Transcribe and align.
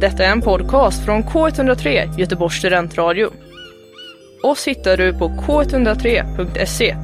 Detta 0.00 0.24
är 0.24 0.32
en 0.32 0.40
podcast 0.40 1.04
från 1.04 1.24
K103 1.24 2.18
Göteborgs 2.18 2.54
studentradio. 2.54 3.30
Oss 4.42 4.68
hittar 4.68 4.96
du 4.96 5.12
på 5.12 5.28
k103.se. 5.28 6.96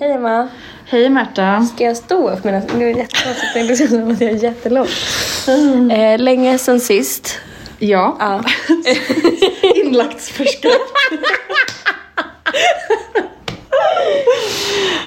Hej 0.00 0.12
Emma. 0.12 0.48
Hej 0.86 1.08
Märta. 1.08 1.62
Ska 1.74 1.84
jag 1.84 1.96
stå 1.96 2.30
upp 2.30 2.44
medan... 2.44 2.62
Det 2.78 2.84
är 2.84 2.96
jättekonstigt. 2.96 3.54
Det 3.54 3.60
är 3.60 3.88
som 3.88 4.10
att 4.10 4.20
jag 4.20 4.30
är 4.30 4.44
jättelång. 4.44 4.86
Eh, 5.90 6.18
länge 6.18 6.58
sen 6.58 6.80
sist. 6.80 7.40
Ja. 7.78 8.16
Ja. 8.20 8.44
Inlagtsförskräck. 9.84 10.72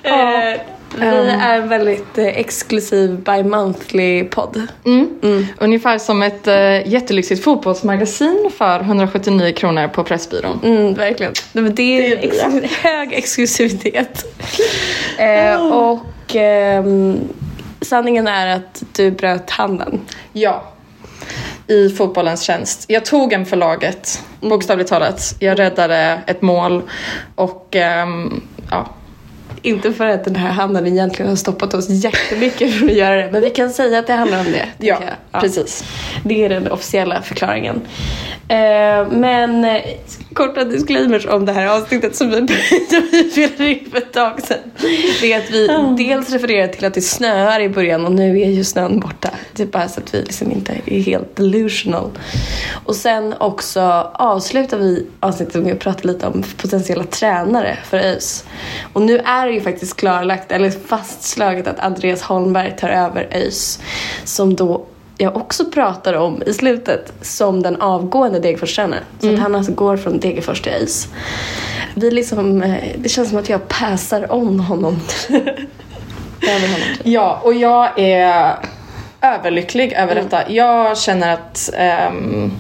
Eh, 0.04 0.62
vi 0.98 1.06
är 1.06 1.58
en 1.58 1.70
väldigt 1.70 2.18
eh, 2.18 2.26
exklusiv 2.26 3.20
by 3.24 3.44
monthly 3.44 4.24
podd. 4.24 4.68
Mm. 4.86 5.48
Ungefär 5.58 5.98
som 5.98 6.24
ett 6.24 6.48
uh, 6.48 6.88
jättelyxigt 6.88 7.44
fotbollsmagasin 7.44 8.52
för 8.58 8.80
179 8.80 9.54
kronor 9.54 9.88
på 9.88 10.04
Pressbyrån. 10.04 10.60
Mm, 10.64 10.94
verkligen. 10.94 11.34
Det, 11.54 11.60
är, 11.60 11.70
Det 11.70 12.12
är 12.12 12.18
ex- 12.18 12.74
hög 12.84 13.14
exklusivitet. 13.14 14.26
eh, 15.18 15.72
och 15.72 16.36
ehm, 16.36 17.20
sanningen 17.82 18.28
är 18.28 18.48
att 18.56 18.84
du 18.96 19.12
bröt 19.12 19.50
handen. 19.50 20.02
Ja. 20.34 20.64
I 21.68 21.90
fotbollens 21.90 22.42
tjänst. 22.42 22.86
Jag 22.88 23.06
tog 23.06 23.34
en 23.34 23.46
för 23.46 23.58
laget, 23.58 24.24
bokstavligt 24.42 24.90
talat. 24.90 25.36
Jag 25.40 25.60
räddade 25.60 26.22
ett 26.28 26.42
mål 26.42 26.84
och 27.36 27.76
ehm, 27.76 28.42
ja. 28.72 28.90
Inte 29.62 29.94
för 29.94 30.06
att 30.06 30.24
den 30.24 30.36
här 30.36 30.52
handen 30.52 30.88
egentligen 30.88 31.30
har 31.30 31.36
stoppat 31.36 31.74
oss 31.74 31.90
jättemycket 31.90 32.74
från 32.74 32.90
att 32.90 32.96
göra 32.96 33.16
det. 33.16 33.32
Men 33.32 33.42
vi 33.42 33.50
kan 33.50 33.70
säga 33.70 34.00
att 34.00 34.08
det 34.08 34.14
handlar 34.14 34.40
om 34.40 34.46
det. 34.46 34.66
Ja, 34.78 34.98
jag. 35.32 35.42
precis. 35.42 35.84
Det 36.24 36.46
är 36.46 36.50
den 36.50 36.72
officiella 36.72 37.22
förklaringen. 37.22 37.82
Eh, 38.48 39.08
men 39.12 39.66
eh, 39.66 39.82
korta 40.34 40.64
disclaimers 40.64 41.26
om 41.26 41.46
det 41.46 41.52
här 41.52 41.68
avsnittet 41.68 42.16
som 42.16 42.30
vi, 42.30 42.36
som 42.90 43.08
vi 43.12 43.32
spelade 43.32 43.70
in 43.70 43.92
för 43.92 43.98
ett 43.98 44.14
tag 44.14 44.42
sedan. 44.42 44.72
Det 45.22 45.34
är 45.34 45.38
att 45.38 45.50
vi 45.50 45.68
dels 45.98 46.30
refererar 46.30 46.68
till 46.68 46.86
att 46.86 46.94
det 46.94 47.02
snöar 47.02 47.60
i 47.60 47.70
början 47.70 48.06
och 48.06 48.12
nu 48.12 48.42
är 48.42 48.50
ju 48.50 48.64
snön 48.64 49.00
borta. 49.00 49.30
Det 49.54 49.64
är 49.64 49.68
bara 49.68 49.88
så 49.88 50.00
att 50.00 50.14
vi 50.14 50.22
liksom 50.22 50.52
inte 50.52 50.82
är 50.86 51.00
helt 51.02 51.36
delusional. 51.36 52.10
Och 52.86 52.96
sen 52.96 53.34
också 53.40 53.82
avslutar 54.14 54.78
vi 54.78 55.08
avsnittet 55.20 55.64
med 55.64 55.74
att 55.74 55.80
prata 55.80 56.08
lite 56.08 56.28
om 56.28 56.44
potentiella 56.58 57.04
tränare 57.04 57.78
för 57.86 57.98
ÖIS. 57.98 58.46
Och 58.94 59.02
nu 59.02 59.18
är 59.18 59.48
det 59.50 59.56
ju 59.56 59.62
faktiskt 59.62 59.98
klarlagt, 59.98 60.52
eller 60.52 60.70
fastslaget 60.70 61.68
att 61.68 61.80
Andreas 61.80 62.22
Holmberg 62.22 62.76
tar 62.78 62.90
över 62.90 63.28
ÖIS. 63.32 63.80
Som 64.24 64.56
då 64.56 64.86
jag 65.22 65.36
också 65.36 65.66
pratar 65.66 66.14
om 66.14 66.44
i 66.46 66.54
slutet 66.54 67.14
som 67.22 67.64
den 67.64 67.82
avgående 67.82 68.40
Degerfors-tränaren. 68.40 69.04
Så 69.20 69.34
att 69.34 69.40
han 69.40 69.56
alltså 69.56 69.72
går 69.72 69.98
från 69.98 70.20
Degerfors 70.20 70.62
till 70.62 70.72
ÖIS. 70.72 71.08
Vi 71.96 72.12
liksom, 72.12 72.62
eh, 72.64 72.84
det 72.98 73.10
känns 73.10 73.30
som 73.30 73.38
att 73.38 73.50
jag 73.50 73.68
passar 73.68 74.34
on 74.34 74.60
honom. 74.60 75.00
Över 76.42 76.68
honom. 76.68 76.88
Ja, 77.04 77.42
och 77.44 77.54
jag 77.54 78.00
är 78.00 78.56
överlycklig 79.22 79.94
över 79.94 80.16
detta. 80.16 80.52
Jag 80.52 80.98
känner 80.98 81.34
att 81.34 81.70
ehm, 81.74 82.52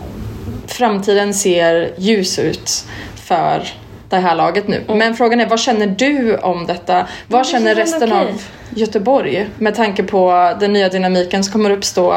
framtiden 0.67 1.33
ser 1.33 1.93
ljus 1.97 2.39
ut 2.39 2.85
för 3.15 3.63
det 4.09 4.17
här 4.17 4.35
laget 4.35 4.67
nu. 4.67 4.83
Men 4.87 5.15
frågan 5.15 5.39
är, 5.41 5.45
vad 5.49 5.59
känner 5.59 5.87
du 5.87 6.37
om 6.37 6.65
detta? 6.65 7.07
Vad 7.27 7.45
känner 7.47 7.65
känner 7.65 7.75
resten 7.75 8.11
okej. 8.13 8.27
av 8.27 8.41
Göteborg 8.69 9.49
med 9.57 9.75
tanke 9.75 10.03
på 10.03 10.53
den 10.59 10.73
nya 10.73 10.89
dynamiken 10.89 11.43
som 11.43 11.53
kommer 11.53 11.69
uppstå? 11.71 12.15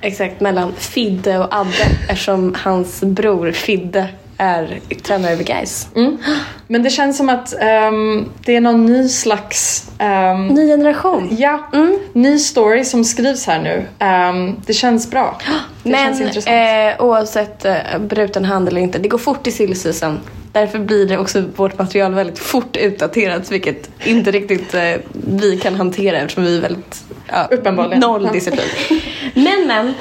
Exakt, 0.00 0.40
mellan 0.40 0.72
Fidde 0.78 1.38
och 1.38 1.54
Adde 1.54 1.70
eftersom 2.08 2.54
hans 2.58 3.00
bror 3.00 3.50
Fidde 3.52 4.08
är 4.36 4.80
tränare 5.02 5.34
vid 5.36 5.46
Gais. 5.46 5.88
Mm. 5.96 6.18
Men 6.66 6.82
det 6.82 6.90
känns 6.90 7.16
som 7.16 7.28
att 7.28 7.54
ehm, 7.60 8.28
det 8.44 8.56
är 8.56 8.60
någon 8.60 8.86
ny 8.86 9.08
slags 9.08 9.90
ehm, 9.98 10.46
Ny 10.48 10.66
generation. 10.66 11.28
Ja, 11.38 11.60
Mm. 11.72 11.98
ny 12.12 12.38
story 12.38 12.84
som 12.84 13.04
skrivs 13.04 13.46
här 13.46 13.58
nu. 13.62 13.86
Ehm, 13.98 14.56
det 14.66 14.72
känns 14.72 15.10
bra. 15.10 15.38
Det 15.82 15.90
känns 15.90 16.18
Men 16.18 16.28
intressant. 16.28 16.56
eh, 17.00 17.04
oavsett 17.06 17.64
eh, 17.64 17.74
bruten 18.00 18.44
hand 18.44 18.68
eller 18.68 18.80
inte, 18.80 18.98
det 18.98 19.08
går 19.08 19.18
fort 19.18 19.46
i 19.46 19.50
silly 19.50 19.74
season. 19.74 20.20
Därför 20.52 20.78
blir 20.78 21.06
det 21.06 21.18
också 21.18 21.42
vårt 21.56 21.78
material 21.78 22.14
väldigt 22.14 22.38
fort 22.38 22.76
utdaterat 22.76 23.50
vilket 23.52 23.90
inte 24.04 24.30
riktigt 24.30 24.74
eh, 24.74 24.82
vi 25.12 25.58
kan 25.58 25.74
hantera 25.74 26.16
eftersom 26.16 26.44
vi 26.44 26.56
är 26.56 26.60
väldigt 26.60 27.04
ja, 27.28 27.48
Uppenbarligen. 27.50 28.00
noll 28.00 28.28
disciplin. 28.32 29.00
Men 29.34 29.66
men, 29.66 29.94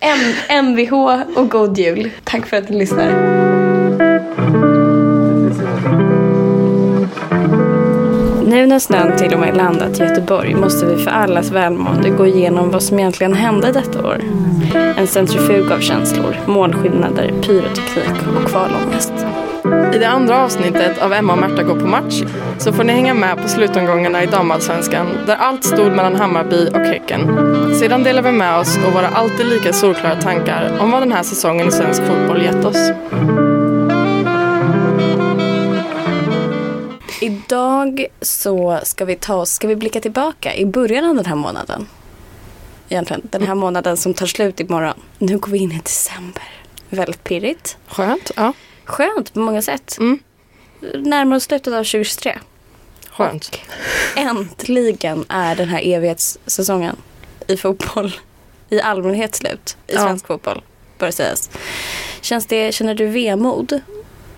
M- 0.00 0.64
MVH 0.64 0.92
och 1.36 1.50
god 1.50 1.78
jul. 1.78 2.10
Tack 2.24 2.46
för 2.46 2.56
att 2.56 2.68
ni 2.68 2.78
lyssnar. 2.78 3.10
Nu 8.46 8.66
när 8.66 8.78
snön 8.78 9.16
till 9.16 9.34
och 9.34 9.40
med 9.40 9.56
landat 9.56 10.00
i 10.00 10.02
Göteborg 10.02 10.54
måste 10.54 10.86
vi 10.86 10.96
för 11.04 11.10
allas 11.10 11.50
välmående 11.50 12.10
gå 12.10 12.26
igenom 12.26 12.70
vad 12.70 12.82
som 12.82 12.98
egentligen 12.98 13.34
hände 13.34 13.72
detta 13.72 14.06
år. 14.06 14.20
En 14.96 15.06
centrifug 15.06 15.72
av 15.72 15.80
känslor, 15.80 16.36
målskillnader, 16.46 17.32
pyroteknik 17.42 18.26
och 18.36 18.48
kvalångest. 18.50 19.12
I 19.94 19.98
det 19.98 20.08
andra 20.08 20.44
avsnittet 20.44 20.98
av 20.98 21.12
Emma 21.12 21.32
och 21.32 21.38
Märta 21.38 21.62
går 21.62 21.80
på 21.80 21.86
match 21.86 22.22
så 22.58 22.72
får 22.72 22.84
ni 22.84 22.92
hänga 22.92 23.14
med 23.14 23.42
på 23.42 23.48
slutomgångarna 23.48 24.22
i 24.22 24.26
damallsvenskan 24.26 25.06
där 25.26 25.36
allt 25.36 25.64
stod 25.64 25.92
mellan 25.92 26.16
Hammarby 26.16 26.68
och 26.68 26.80
Häcken. 26.80 27.20
Sedan 27.74 28.02
delar 28.02 28.22
vi 28.22 28.32
med 28.32 28.58
oss 28.58 28.78
och 28.86 28.92
våra 28.92 29.08
alltid 29.08 29.46
lika 29.46 29.72
solklara 29.72 30.20
tankar 30.20 30.78
om 30.80 30.90
vad 30.90 31.02
den 31.02 31.12
här 31.12 31.22
säsongen 31.22 31.68
i 31.68 31.72
svensk 31.72 32.02
fotboll 32.02 32.42
gett 32.42 32.64
oss. 32.64 32.90
Idag 37.20 38.06
så 38.20 38.80
ska 38.82 39.04
vi 39.04 39.16
ta 39.16 39.34
oss, 39.34 39.50
ska 39.50 39.68
vi 39.68 39.76
blicka 39.76 40.00
tillbaka 40.00 40.54
i 40.54 40.66
början 40.66 41.04
av 41.04 41.16
den 41.16 41.26
här 41.26 41.34
månaden. 41.34 41.86
Egentligen, 42.88 43.22
den 43.30 43.42
här 43.42 43.54
månaden 43.54 43.96
som 43.96 44.14
tar 44.14 44.26
slut 44.26 44.60
imorgon. 44.60 45.00
Nu 45.18 45.38
går 45.38 45.52
vi 45.52 45.58
in 45.58 45.72
i 45.72 45.80
december. 45.84 46.44
Väldigt 46.88 47.24
pirrigt. 47.24 47.76
Skönt, 47.88 48.30
ja. 48.36 48.52
Skönt 48.90 49.34
på 49.34 49.40
många 49.40 49.62
sätt. 49.62 49.96
Mm. 49.98 50.18
Närmare 50.94 51.40
slutet 51.40 51.72
av 51.72 51.84
2023. 51.84 52.38
Skönt. 53.10 53.58
Äntligen 54.16 55.24
är 55.28 55.54
den 55.56 55.68
här 55.68 55.80
evighetssäsongen 55.84 56.96
i 57.48 57.56
fotboll 57.56 58.12
i 58.68 58.80
allmänhet 58.80 59.34
slut. 59.34 59.76
I 59.86 59.94
Ja. 59.94 60.00
svensk 60.00 60.26
fotboll, 60.26 60.62
bör 60.98 61.10
sägas. 61.10 61.50
Känns 62.20 62.46
det, 62.46 62.74
känner 62.74 62.94
du 62.94 63.06
vemod? 63.06 63.80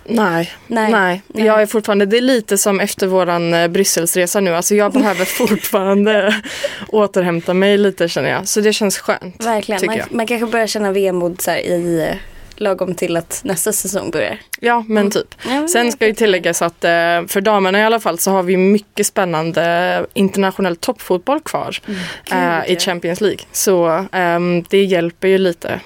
Nej, 0.04 0.52
Nej. 0.66 0.90
nej. 0.92 1.22
Jag 1.46 1.62
är 1.62 1.66
fortfarande, 1.66 2.06
det 2.06 2.16
är 2.16 2.20
lite 2.20 2.58
som 2.58 2.80
efter 2.80 3.06
våran 3.06 3.54
eh, 3.54 3.68
Brysselsresa 3.68 4.40
nu. 4.40 4.54
Alltså 4.54 4.74
jag 4.74 4.92
behöver 4.92 5.24
fortfarande 5.46 6.42
återhämta 6.88 7.54
mig 7.54 7.78
lite 7.78 8.08
känner 8.08 8.30
jag. 8.30 8.48
Så 8.48 8.60
det 8.60 8.72
känns 8.72 8.98
skönt. 8.98 9.44
Verkligen. 9.44 9.86
Man, 9.86 10.00
man 10.10 10.26
kanske 10.26 10.46
börjar 10.46 10.66
känna 10.66 10.92
vemod 10.92 11.40
så 11.40 11.50
i 11.50 12.06
eh, 12.10 12.16
lagom 12.62 12.94
till 12.94 13.16
att 13.16 13.40
nästa 13.44 13.72
säsong 13.72 14.10
börjar. 14.10 14.38
Ja, 14.60 14.84
men 14.88 15.10
typ. 15.10 15.34
Ja, 15.44 15.50
men 15.50 15.68
Sen 15.68 15.92
ska 15.92 16.06
ju 16.06 16.14
tilläggas 16.14 16.62
att 16.62 16.84
eh, 16.84 16.90
för 17.26 17.40
damerna 17.40 17.80
i 17.80 17.84
alla 17.84 18.00
fall 18.00 18.18
så 18.18 18.30
har 18.30 18.42
vi 18.42 18.56
mycket 18.56 19.06
spännande 19.06 20.06
internationell 20.14 20.76
toppfotboll 20.76 21.40
kvar 21.40 21.78
eh, 21.86 22.38
ja. 22.38 22.64
i 22.64 22.76
Champions 22.76 23.20
League. 23.20 23.40
Så 23.52 24.06
ehm, 24.12 24.62
det 24.62 24.84
hjälper 24.84 25.28
ju 25.28 25.38
lite 25.38 25.80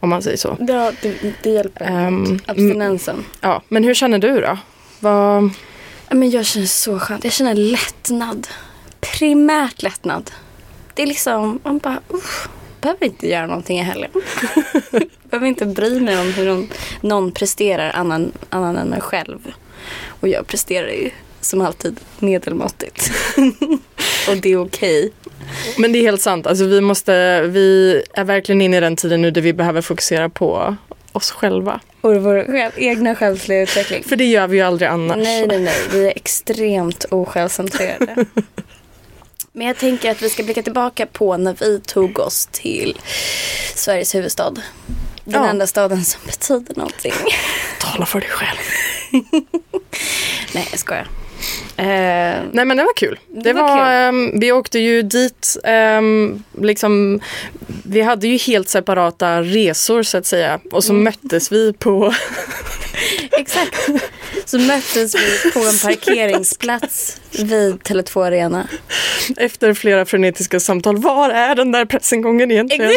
om 0.00 0.08
man 0.08 0.22
säger 0.22 0.36
så. 0.36 0.56
Ja, 0.60 0.92
det, 1.02 1.14
det 1.42 1.50
hjälper. 1.50 1.84
Ehm, 1.84 2.38
Abstinensen. 2.46 3.24
Ja, 3.40 3.62
men 3.68 3.84
hur 3.84 3.94
känner 3.94 4.18
du 4.18 4.40
då? 4.40 4.58
Vad... 5.00 5.50
Men 6.10 6.30
jag 6.30 6.46
känner 6.46 6.66
så 6.66 6.98
skönt. 6.98 7.24
Jag 7.24 7.32
känner 7.32 7.54
lättnad. 7.54 8.48
Primärt 9.00 9.82
lättnad. 9.82 10.30
Det 10.94 11.02
är 11.02 11.06
liksom, 11.06 11.60
man 11.64 11.78
bara, 11.78 12.00
uff, 12.08 12.48
behöver 12.82 13.06
inte 13.06 13.28
göra 13.28 13.46
någonting 13.46 13.78
i 13.78 13.82
helgen. 13.82 14.10
behöver 15.30 15.46
inte 15.46 15.66
bry 15.66 16.00
mig 16.00 16.18
om 16.20 16.32
hur 16.32 16.46
någon, 16.46 16.68
någon 17.00 17.32
presterar 17.32 17.90
annan, 17.90 18.32
annan 18.50 18.76
än 18.76 18.88
mig 18.88 19.00
själv. 19.00 19.38
Och 20.20 20.28
jag 20.28 20.46
presterar 20.46 20.88
ju 20.88 21.10
som 21.40 21.60
alltid 21.60 22.00
medelmåttigt. 22.18 23.10
Och 24.28 24.36
det 24.36 24.52
är 24.52 24.64
okej. 24.64 25.12
Men 25.78 25.92
det 25.92 25.98
är 25.98 26.02
helt 26.02 26.20
sant. 26.20 26.46
Alltså, 26.46 26.64
vi, 26.64 26.80
måste, 26.80 27.42
vi 27.42 28.02
är 28.14 28.24
verkligen 28.24 28.60
inne 28.60 28.76
i 28.76 28.80
den 28.80 28.96
tiden 28.96 29.22
nu 29.22 29.30
där 29.30 29.40
vi 29.40 29.52
behöver 29.52 29.80
fokusera 29.80 30.28
på 30.28 30.76
oss 31.12 31.30
själva. 31.30 31.80
Och 32.00 32.14
vår 32.22 32.44
själv, 32.52 32.72
egna 32.76 33.14
själsliga 33.14 33.62
utveckling. 33.62 34.04
För 34.04 34.16
det 34.16 34.24
gör 34.24 34.46
vi 34.46 34.56
ju 34.56 34.62
aldrig 34.62 34.88
annars. 34.88 35.16
Nej, 35.16 35.46
nej, 35.46 35.58
nej. 35.58 35.74
Vi 35.92 36.06
är 36.06 36.12
extremt 36.16 37.04
osjälvcentrerade. 37.10 38.14
Men 39.52 39.66
jag 39.66 39.76
tänker 39.78 40.10
att 40.10 40.22
vi 40.22 40.30
ska 40.30 40.42
blicka 40.42 40.62
tillbaka 40.62 41.06
på 41.06 41.36
när 41.36 41.54
vi 41.60 41.80
tog 41.80 42.18
oss 42.18 42.48
till 42.52 42.98
Sveriges 43.74 44.14
huvudstad. 44.14 44.50
Den 45.24 45.42
Ja. 45.42 45.48
enda 45.48 45.66
staden 45.66 46.04
som 46.04 46.20
betyder 46.26 46.74
någonting. 46.76 47.12
Tala 47.80 48.06
för 48.06 48.20
dig 48.20 48.28
själv. 48.30 48.58
Nej, 50.54 50.68
jag 50.70 50.80
skojar. 50.80 51.08
Eh, 51.76 51.84
Nej 52.52 52.64
men 52.64 52.76
det 52.76 52.82
var 52.82 52.94
kul. 52.96 53.18
Det, 53.28 53.40
Det 53.40 53.52
var 53.52 53.62
var, 53.62 53.76
kul. 53.76 53.86
ehm, 53.86 54.40
vi 54.40 54.52
åkte 54.52 54.78
ju 54.78 55.02
dit, 55.02 55.56
ehm, 55.64 56.42
liksom, 56.60 57.20
vi 57.84 58.00
hade 58.02 58.28
ju 58.28 58.36
helt 58.38 58.68
separata 58.68 59.42
resor 59.42 60.02
så 60.02 60.18
att 60.18 60.26
säga. 60.26 60.60
Och 60.72 60.84
så 60.84 60.92
möttes 60.92 61.52
vi 61.52 61.72
på, 61.72 62.14
exakt. 63.38 63.76
Så 64.44 64.58
möttes 64.58 65.14
vi 65.14 65.50
på 65.52 65.58
en 65.58 65.78
parkeringsplats 65.82 67.20
vid 67.30 67.74
Tele2 67.82 68.24
Arena. 68.26 68.68
efter 69.36 69.74
flera 69.74 70.04
frenetiska 70.04 70.60
samtal, 70.60 70.96
var 70.96 71.30
är 71.30 71.54
den 71.54 71.72
där 71.72 71.84
pressingången 71.84 72.50
egentligen? 72.50 72.90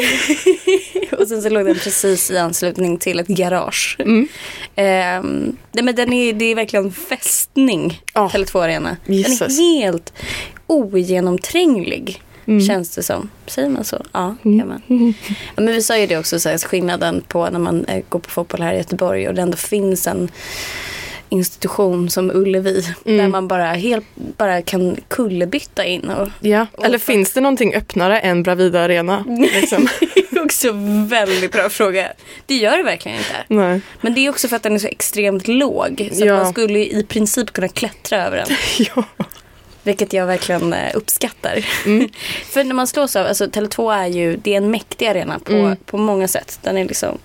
Och 1.19 1.27
sen 1.27 1.41
så 1.41 1.49
låg 1.49 1.65
den 1.65 1.75
precis 1.75 2.31
i 2.31 2.37
anslutning 2.37 2.97
till 2.97 3.19
ett 3.19 3.27
garage. 3.27 3.95
Mm. 3.99 4.27
Ehm, 4.75 5.57
nej 5.71 5.83
men 5.83 5.95
den 5.95 6.13
är, 6.13 6.33
det 6.33 6.45
är 6.45 6.55
verkligen 6.55 6.91
fästning, 6.91 8.01
Ja. 8.13 8.29
Tele2 8.33 8.63
Arena. 8.63 8.97
Den 9.05 9.15
Jesus. 9.15 9.59
är 9.59 9.81
helt 9.81 10.13
ogenomtränglig. 10.67 12.21
Mm. 12.47 12.67
Känns 12.67 12.95
det 12.95 13.03
som. 13.03 13.29
Säger 13.47 13.69
man 13.69 13.83
så? 13.83 14.05
Ja, 14.11 14.35
kan 14.43 14.67
man. 14.67 14.81
Ja, 15.55 15.61
men 15.61 15.67
vi 15.73 15.81
sa 15.83 15.97
ju 15.97 16.07
det 16.07 16.17
också, 16.17 16.39
så 16.39 16.49
här, 16.49 16.57
skillnaden 16.57 17.23
på 17.27 17.49
när 17.49 17.59
man 17.59 17.85
eh, 17.85 18.03
går 18.09 18.19
på 18.19 18.29
fotboll 18.29 18.61
här 18.61 18.73
i 18.73 18.77
Göteborg 18.77 19.27
och 19.27 19.33
det 19.33 19.41
ändå 19.41 19.57
finns 19.57 20.07
en 20.07 20.31
institution 21.29 22.09
som 22.09 22.31
Ullevi 22.31 22.83
Mm. 23.05 23.17
där 23.17 23.27
man 23.27 23.47
bara, 23.47 23.65
helt, 23.73 24.05
bara 24.15 24.61
kan 24.61 24.97
kullerbytta 25.07 25.85
in. 25.85 26.09
Och, 26.09 26.27
Ja, 26.39 26.67
eller 26.83 26.97
finns 26.97 27.33
det 27.33 27.41
någonting 27.41 27.75
öppnare 27.75 28.19
än 28.19 28.43
Bravida 28.43 28.81
Arena? 28.81 29.23
Liksom? 29.53 29.87
det 30.31 30.37
är 30.39 30.43
också 30.45 30.67
en 30.69 31.07
väldigt 31.07 31.51
bra 31.51 31.69
fråga. 31.69 32.07
Det 32.45 32.55
gör 32.55 32.77
det 32.77 32.83
verkligen 32.83 33.17
inte. 33.17 33.35
Nej. 33.47 33.81
Men 34.01 34.13
det 34.13 34.25
är 34.25 34.29
också 34.29 34.47
för 34.47 34.55
att 34.55 34.63
den 34.63 34.73
är 34.75 34.79
så 34.79 34.87
extremt 34.87 35.47
låg. 35.47 36.09
Så 36.13 36.25
Ja. 36.25 36.33
att 36.37 36.43
man 36.43 36.53
skulle 36.53 36.79
i 36.79 37.05
princip 37.09 37.53
kunna 37.53 37.67
klättra 37.67 38.25
över 38.27 38.37
den. 38.37 38.47
Ja. 38.95 39.03
Vilket 39.85 40.13
jag 40.13 40.25
verkligen 40.25 40.73
eh, 40.73 40.91
uppskattar. 40.93 41.65
Mm. 41.85 42.09
för 42.49 42.63
när 42.63 42.73
man 42.75 42.87
slås 42.87 43.15
av, 43.15 43.27
alltså 43.27 43.45
Tele2 43.45 43.93
är 44.03 44.07
ju, 44.07 44.37
det 44.37 44.53
är 44.53 44.57
en 44.57 44.71
mäktig 44.71 45.05
arena 45.07 45.39
på, 45.39 45.53
Mm. 45.53 45.75
på 45.85 45.97
många 45.97 46.27
sätt. 46.27 46.59
Den 46.63 46.77
är 46.77 46.85
liksom, 46.85 47.17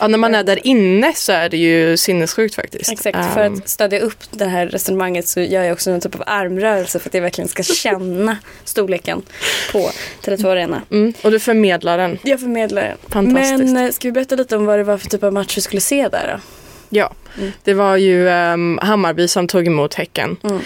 ja, 0.00 0.08
när 0.08 0.18
man 0.18 0.34
är 0.34 0.44
där 0.44 0.66
inne 0.66 1.12
så 1.16 1.32
är 1.32 1.48
det 1.48 1.56
ju 1.56 1.96
sinnessjukt 1.96 2.54
faktiskt. 2.54 2.92
exakt. 2.92 3.34
För 3.34 3.40
Ehm, 3.44 3.54
att 3.54 3.68
stödja 3.68 4.00
upp 4.00 4.18
det 4.30 4.44
här 4.44 4.66
resonemanget 4.66 5.28
så 5.28 5.40
gör 5.40 5.62
jag 5.62 5.72
också 5.72 5.90
en 5.90 6.00
typ 6.00 6.14
av 6.14 6.22
armrörelse 6.26 6.98
för 6.98 7.08
att 7.08 7.14
jag 7.14 7.22
verkligen 7.22 7.48
ska 7.48 7.62
känna 7.62 8.36
storleken 8.64 9.22
på 9.72 9.90
Tele2 10.24 10.48
arena. 10.50 10.82
mm, 10.90 11.12
och 11.22 11.30
du 11.30 11.40
förmedlar 11.40 11.98
den. 11.98 12.18
Jag 12.22 12.40
förmedlar 12.40 12.82
den. 12.82 12.96
Fantastiskt. 13.08 13.72
Men 13.72 13.76
eh, 13.86 13.90
ska 13.92 14.08
vi 14.08 14.12
berätta 14.12 14.34
lite 14.34 14.56
om 14.56 14.66
vad 14.66 14.78
det 14.78 14.84
var 14.84 14.98
för 14.98 15.08
typ 15.08 15.22
av 15.22 15.32
match 15.32 15.56
vi 15.56 15.60
skulle 15.60 15.80
se 15.80 16.08
där 16.08 16.32
då? 16.36 16.40
Ja, 16.94 17.12
Mm. 17.38 17.52
det 17.64 17.74
var 17.74 17.96
ju 17.96 18.26
um, 18.28 18.78
Hammarby 18.82 19.28
som 19.28 19.46
tog 19.48 19.66
emot 19.66 19.94
Häcken 19.94 20.36
Mm. 20.42 20.60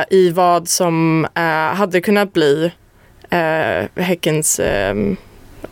eh, 0.00 0.04
i 0.10 0.30
vad 0.30 0.68
som 0.68 1.26
eh, 1.34 1.42
hade 1.74 2.00
kunnat 2.00 2.32
bli 2.32 2.72
uh, 3.32 4.02
Häckens, 4.02 4.60
ehm, 4.60 5.16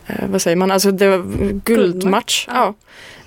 eh, 0.07 0.15
vad 0.29 0.41
säger 0.41 0.55
man, 0.57 0.71
alltså 0.71 0.91
det 0.91 1.09
var 1.09 1.23
guldmatch. 1.63 2.47
Ja. 2.47 2.73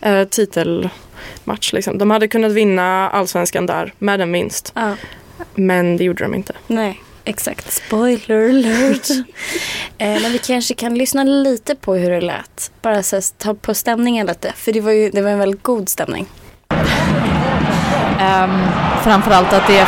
Ja. 0.00 0.24
Titelmatch 0.24 1.72
liksom. 1.72 1.98
De 1.98 2.10
hade 2.10 2.28
kunnat 2.28 2.52
vinna 2.52 3.10
allsvenskan 3.10 3.66
där 3.66 3.92
med 3.98 4.20
en 4.20 4.32
vinst. 4.32 4.72
Ja. 4.74 4.94
Men 5.54 5.96
det 5.96 6.04
gjorde 6.04 6.24
de 6.24 6.34
inte. 6.34 6.52
Nej, 6.66 7.00
exakt. 7.24 7.72
Spoiler 7.72 8.48
alert. 8.48 9.10
eh, 9.98 10.22
men 10.22 10.32
vi 10.32 10.38
kanske 10.38 10.74
kan 10.74 10.94
lyssna 10.98 11.24
lite 11.24 11.74
på 11.74 11.94
hur 11.94 12.10
det 12.10 12.20
lät. 12.20 12.70
Bara 12.82 13.02
så 13.02 13.16
här, 13.16 13.24
ta 13.38 13.54
på 13.54 13.74
stämningen 13.74 14.26
lite. 14.26 14.52
För 14.56 14.72
det 14.72 14.80
var 14.80 14.92
ju 14.92 15.10
det 15.10 15.22
var 15.22 15.30
en 15.30 15.38
väldigt 15.38 15.62
god 15.62 15.88
stämning. 15.88 16.26
Um, 18.20 18.68
framförallt 19.02 19.52
att 19.52 19.66
det 19.66 19.78
är... 19.78 19.86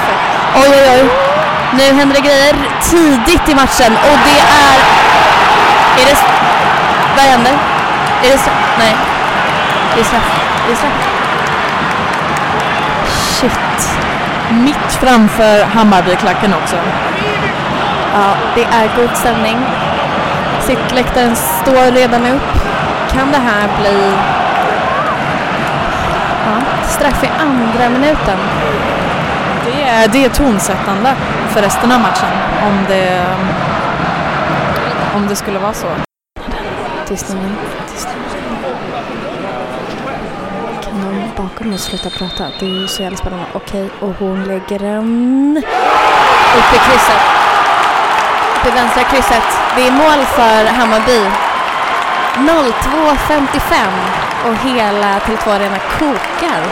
Oj, 0.54 0.68
oj, 0.68 0.90
oj. 0.94 1.10
Nu 1.72 1.98
händer 1.98 2.14
det 2.14 2.20
grejer 2.20 2.54
tidigt 2.82 3.48
i 3.48 3.54
matchen 3.54 3.92
och 3.92 4.18
det 4.24 4.40
är... 4.40 4.78
Är 6.00 6.06
det... 6.06 6.18
Vad 7.16 7.24
händer? 7.24 7.52
Är 8.22 8.30
det 8.30 8.38
straff? 8.38 8.76
Nej. 8.78 8.96
Det 9.94 10.00
är 10.00 10.04
straff. 10.04 10.40
Det 10.66 10.72
är 10.72 10.76
straff. 10.76 10.92
Shit. 13.08 13.96
Mitt 14.50 14.92
framför 15.00 15.64
Hammarbyklacken 15.64 16.54
också. 16.54 16.76
Ja, 18.14 18.34
det 18.54 18.64
är 18.64 18.96
god 18.96 19.16
stämning. 19.16 19.58
Sittläktaren 20.60 21.36
står 21.36 21.92
redan 21.92 22.26
upp. 22.26 22.42
Kan 23.12 23.32
det 23.32 23.38
här 23.38 23.68
bli 23.80 24.12
Ja, 26.44 26.86
straff 26.88 27.24
i 27.24 27.30
andra 27.40 27.88
minuten. 27.88 28.38
Det 29.64 29.82
är, 29.82 30.08
det 30.08 30.24
är 30.24 30.28
tonsättande 30.28 31.14
för 31.48 31.62
resten 31.62 31.92
av 31.92 32.00
matchen 32.00 32.30
om 32.66 32.84
det, 32.88 33.26
om 35.14 35.26
det 35.28 35.36
skulle 35.36 35.58
vara 35.58 35.72
så. 35.72 35.86
Tystnaden. 37.06 37.56
Kan 40.82 41.00
någon 41.00 41.30
bakom 41.36 41.74
oss 41.74 41.82
sluta 41.82 42.10
prata? 42.10 42.44
Det 42.60 42.66
är 42.66 42.80
ju 42.80 42.88
så 42.88 43.02
jävla 43.02 43.18
spännande. 43.18 43.46
Okej, 43.52 43.90
och 44.00 44.14
hon 44.18 44.44
lägger 44.44 44.78
den 44.78 45.56
upp 46.56 46.74
i 46.74 46.78
krysset. 46.78 47.22
Upp 48.56 48.66
i 48.66 48.70
vänstra 48.70 49.02
krysset. 49.02 49.58
Det 49.76 49.86
är 49.86 49.92
mål 49.92 50.24
för 50.26 50.66
Hammarby. 50.72 51.20
02.55 52.36 54.21
och 54.46 54.56
hela 54.56 55.18
Tele2 55.18 55.50
Arena 55.50 55.78
kokar. 55.78 56.62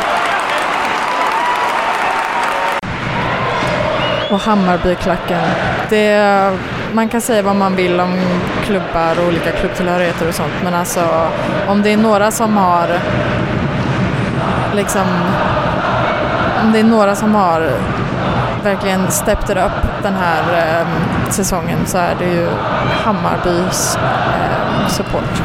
Och 4.31 4.41
Hammarbyklacken. 4.41 5.41
Det, 5.89 6.53
man 6.93 7.09
kan 7.09 7.21
säga 7.21 7.43
vad 7.43 7.57
man 7.57 7.77
vill 7.77 8.01
om 8.01 8.19
klubbar 8.65 9.19
och 9.21 9.27
olika 9.27 9.53
klubbtillhörigheter 9.53 10.29
och 10.29 10.35
sånt 10.35 10.53
men 10.65 10.75
alltså 10.75 11.29
om 11.69 11.83
det 11.83 11.93
är 11.93 11.97
några 11.97 12.31
som 12.31 12.57
har 12.57 12.89
liksom 14.75 15.07
om 16.63 16.73
det 16.73 16.81
är 16.81 16.85
några 16.85 17.15
som 17.15 17.35
har 17.35 17.71
verkligen 18.63 19.11
stepped 19.11 19.59
upp 19.59 20.03
den 20.03 20.15
här 20.15 20.43
eh, 20.81 20.87
säsongen 21.31 21.79
så 21.87 21.99
är 21.99 22.15
det 22.19 22.25
ju 22.25 22.49
Hammarbys 23.05 23.97
eh, 23.97 24.89
support. 24.89 25.43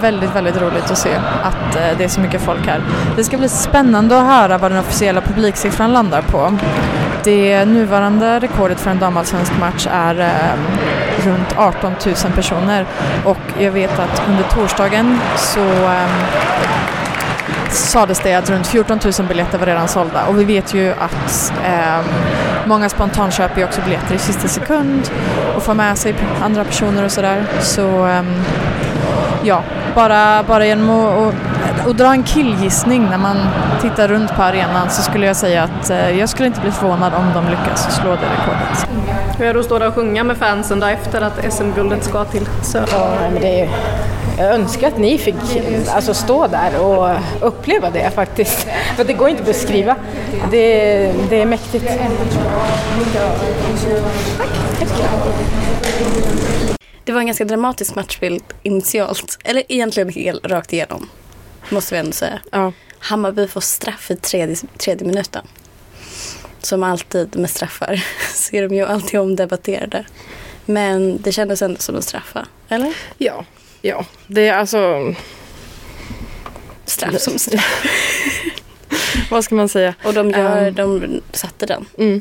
Väldigt, 0.00 0.36
väldigt 0.36 0.60
roligt 0.60 0.90
att 0.90 0.98
se 0.98 1.14
att 1.42 1.76
eh, 1.76 1.98
det 1.98 2.04
är 2.04 2.08
så 2.08 2.20
mycket 2.20 2.42
folk 2.42 2.66
här. 2.66 2.82
Det 3.16 3.24
ska 3.24 3.38
bli 3.38 3.48
spännande 3.48 4.20
att 4.20 4.26
höra 4.26 4.58
vad 4.58 4.70
den 4.70 4.80
officiella 4.80 5.20
publiksiffran 5.20 5.92
landar 5.92 6.22
på. 6.22 6.58
Det 7.24 7.64
nuvarande 7.64 8.38
rekordet 8.38 8.80
för 8.80 8.90
en 8.90 8.98
damallsvensk 8.98 9.52
match 9.60 9.86
är 9.90 10.20
eh, 10.20 11.26
runt 11.26 11.54
18 11.56 11.92
000 12.06 12.14
personer 12.34 12.86
och 13.24 13.38
jag 13.58 13.70
vet 13.70 13.98
att 13.98 14.22
under 14.28 14.42
torsdagen 14.42 15.18
så 15.36 15.60
eh, 15.84 16.06
sades 17.70 18.20
det 18.20 18.34
att 18.34 18.50
runt 18.50 18.66
14 18.66 18.98
000 19.18 19.28
biljetter 19.28 19.58
var 19.58 19.66
redan 19.66 19.88
sålda 19.88 20.26
och 20.26 20.40
vi 20.40 20.44
vet 20.44 20.74
ju 20.74 20.92
att 20.92 21.52
eh, 21.64 22.00
många 22.66 22.88
spontanköper 22.88 23.58
ju 23.58 23.64
också 23.64 23.80
biljetter 23.80 24.14
i 24.14 24.18
sista 24.18 24.48
sekund 24.48 25.10
och 25.56 25.62
får 25.62 25.74
med 25.74 25.98
sig 25.98 26.14
andra 26.42 26.64
personer 26.64 27.04
och 27.04 27.12
sådär. 27.12 27.44
Så 27.60 28.06
eh, 28.06 28.22
ja, 29.42 29.62
bara, 30.00 30.42
bara 30.42 30.66
genom 30.66 30.90
att, 30.90 31.34
att, 31.64 31.86
att 31.86 31.98
dra 31.98 32.12
en 32.12 32.22
killgissning 32.22 33.02
när 33.10 33.18
man 33.18 33.36
tittar 33.82 34.08
runt 34.08 34.36
på 34.36 34.42
arenan 34.42 34.90
så 34.90 35.02
skulle 35.02 35.26
jag 35.26 35.36
säga 35.36 35.62
att 35.62 35.90
eh, 35.90 36.18
jag 36.18 36.28
skulle 36.28 36.46
inte 36.46 36.60
bli 36.60 36.70
förvånad 36.70 37.12
om 37.14 37.24
de 37.34 37.50
lyckas 37.50 37.96
slå 37.96 38.10
det 38.10 38.16
rekordet. 38.16 38.88
Hur 39.38 39.46
är 39.46 39.54
det 39.54 39.60
att 39.60 39.66
stå 39.66 39.78
där 39.78 39.88
och 39.88 39.94
sjunga 39.94 40.24
med 40.24 40.36
fansen 40.36 40.80
då 40.80 40.86
efter 40.86 41.20
att 41.20 41.52
SM-guldet 41.52 42.04
ska 42.04 42.24
till 42.24 42.48
Söder? 42.62 42.88
Ja, 42.92 43.10
men 43.32 43.42
det 43.42 43.60
är, 43.60 43.68
jag 44.38 44.54
önskar 44.54 44.88
att 44.88 44.98
ni 44.98 45.18
fick 45.18 45.36
alltså, 45.94 46.14
stå 46.14 46.46
där 46.46 46.80
och 46.80 47.08
uppleva 47.40 47.90
det 47.90 48.10
faktiskt. 48.10 48.68
För 48.96 49.04
det 49.04 49.12
går 49.12 49.28
inte 49.28 49.42
att 49.42 49.46
beskriva. 49.46 49.96
Det, 50.50 51.12
det 51.30 51.42
är 51.42 51.46
mäktigt. 51.46 51.84
Det 57.10 57.14
var 57.14 57.20
en 57.20 57.26
ganska 57.26 57.44
dramatisk 57.44 57.94
matchbild 57.94 58.42
initialt. 58.62 59.38
Eller 59.44 59.62
egentligen 59.68 60.08
helt 60.08 60.46
rakt 60.46 60.72
igenom. 60.72 61.08
Måste 61.68 61.94
vi 61.94 61.98
ändå 62.00 62.12
säga. 62.12 62.40
Ja. 62.50 62.72
Hammarby 62.98 63.48
får 63.48 63.60
straff 63.60 64.10
i 64.10 64.16
tredje, 64.16 64.56
tredje 64.78 65.06
minuten. 65.06 65.46
Som 66.62 66.82
alltid 66.82 67.36
med 67.36 67.50
straffar 67.50 68.04
så 68.34 68.56
är 68.56 68.68
de 68.68 68.74
ju 68.74 68.84
alltid 68.86 69.20
omdebatterade. 69.20 70.04
Men 70.64 71.22
det 71.22 71.32
kändes 71.32 71.62
ändå 71.62 71.80
som 71.80 71.96
en 71.96 72.02
straff 72.02 72.34
va? 72.34 72.46
Eller? 72.68 72.94
Ja, 73.18 73.44
ja. 73.82 74.04
Det 74.26 74.48
är 74.48 74.54
alltså, 74.54 75.14
Straff 76.86 77.20
som 77.20 77.38
straff. 77.38 77.84
vad 79.30 79.44
ska 79.44 79.54
man 79.54 79.68
säga? 79.68 79.94
Och 80.04 80.14
de, 80.14 80.30
gör, 80.30 80.68
Um. 80.68 80.74
de 80.74 81.20
satte 81.32 81.66
den. 81.66 81.86
Mm. 81.98 82.20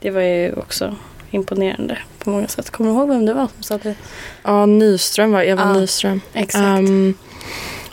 Det 0.00 0.10
var 0.10 0.20
ju 0.22 0.52
också 0.54 0.96
imponerande 1.36 1.98
på 2.18 2.30
många 2.30 2.48
sätt. 2.48 2.70
Kommer 2.70 2.90
du 2.90 2.96
ihåg 2.96 3.08
vem 3.08 3.26
det 3.26 3.34
var 3.34 3.48
som 3.54 3.62
sa 3.62 3.78
det? 3.78 3.94
Ja, 4.42 4.66
Nyström 4.66 5.32
var 5.32 5.42
Eva 5.42 5.62
Ja, 5.62 5.72
Nyström. 5.72 6.20
Exakt. 6.32 6.64
Ehm, 6.64 7.14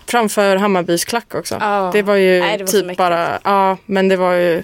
framför 0.08 0.56
Hammarbys 0.56 1.06
klack 1.06 1.36
också. 1.36 1.58
Ja. 1.60 1.90
Det 1.94 2.02
var 2.02 2.16
ju 2.16 2.40
Nej, 2.40 2.58
det 2.58 2.64
var 2.64 2.72
typ 2.72 2.98
bara, 2.98 3.40
ja 3.44 3.78
men 3.86 4.08
det 4.08 4.16
var 4.16 4.34
ju, 4.34 4.64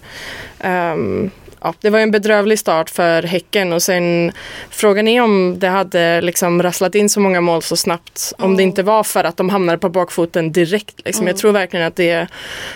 ehm, 0.60 1.30
ja, 1.62 1.74
det 1.82 1.90
var 1.90 2.00
en 2.00 2.12
bedrövlig 2.12 2.60
start 2.60 2.90
för 2.90 3.24
Häcken 3.24 3.74
och 3.74 3.84
sen 3.84 4.32
frågan 4.70 5.08
är 5.08 5.22
om 5.22 5.60
det 5.60 5.68
hade 5.68 6.22
liksom 6.22 6.64
rasslat 6.64 6.96
in 6.96 7.10
så 7.10 7.20
många 7.20 7.42
mål 7.42 7.62
så 7.62 7.76
snabbt. 7.76 8.34
Om 8.38 8.58
det 8.58 8.64
inte 8.64 8.84
var 8.84 9.04
för 9.04 9.24
att 9.24 9.38
de 9.38 9.50
hamnade 9.50 9.78
på 9.78 9.90
bakfoten 9.90 10.52
direkt. 10.52 11.02
Liksom. 11.06 11.28
Jag 11.28 11.38
tror 11.38 11.52
verkligen 11.52 11.86
att 11.86 11.96
det 11.96 12.10
är 12.10 12.28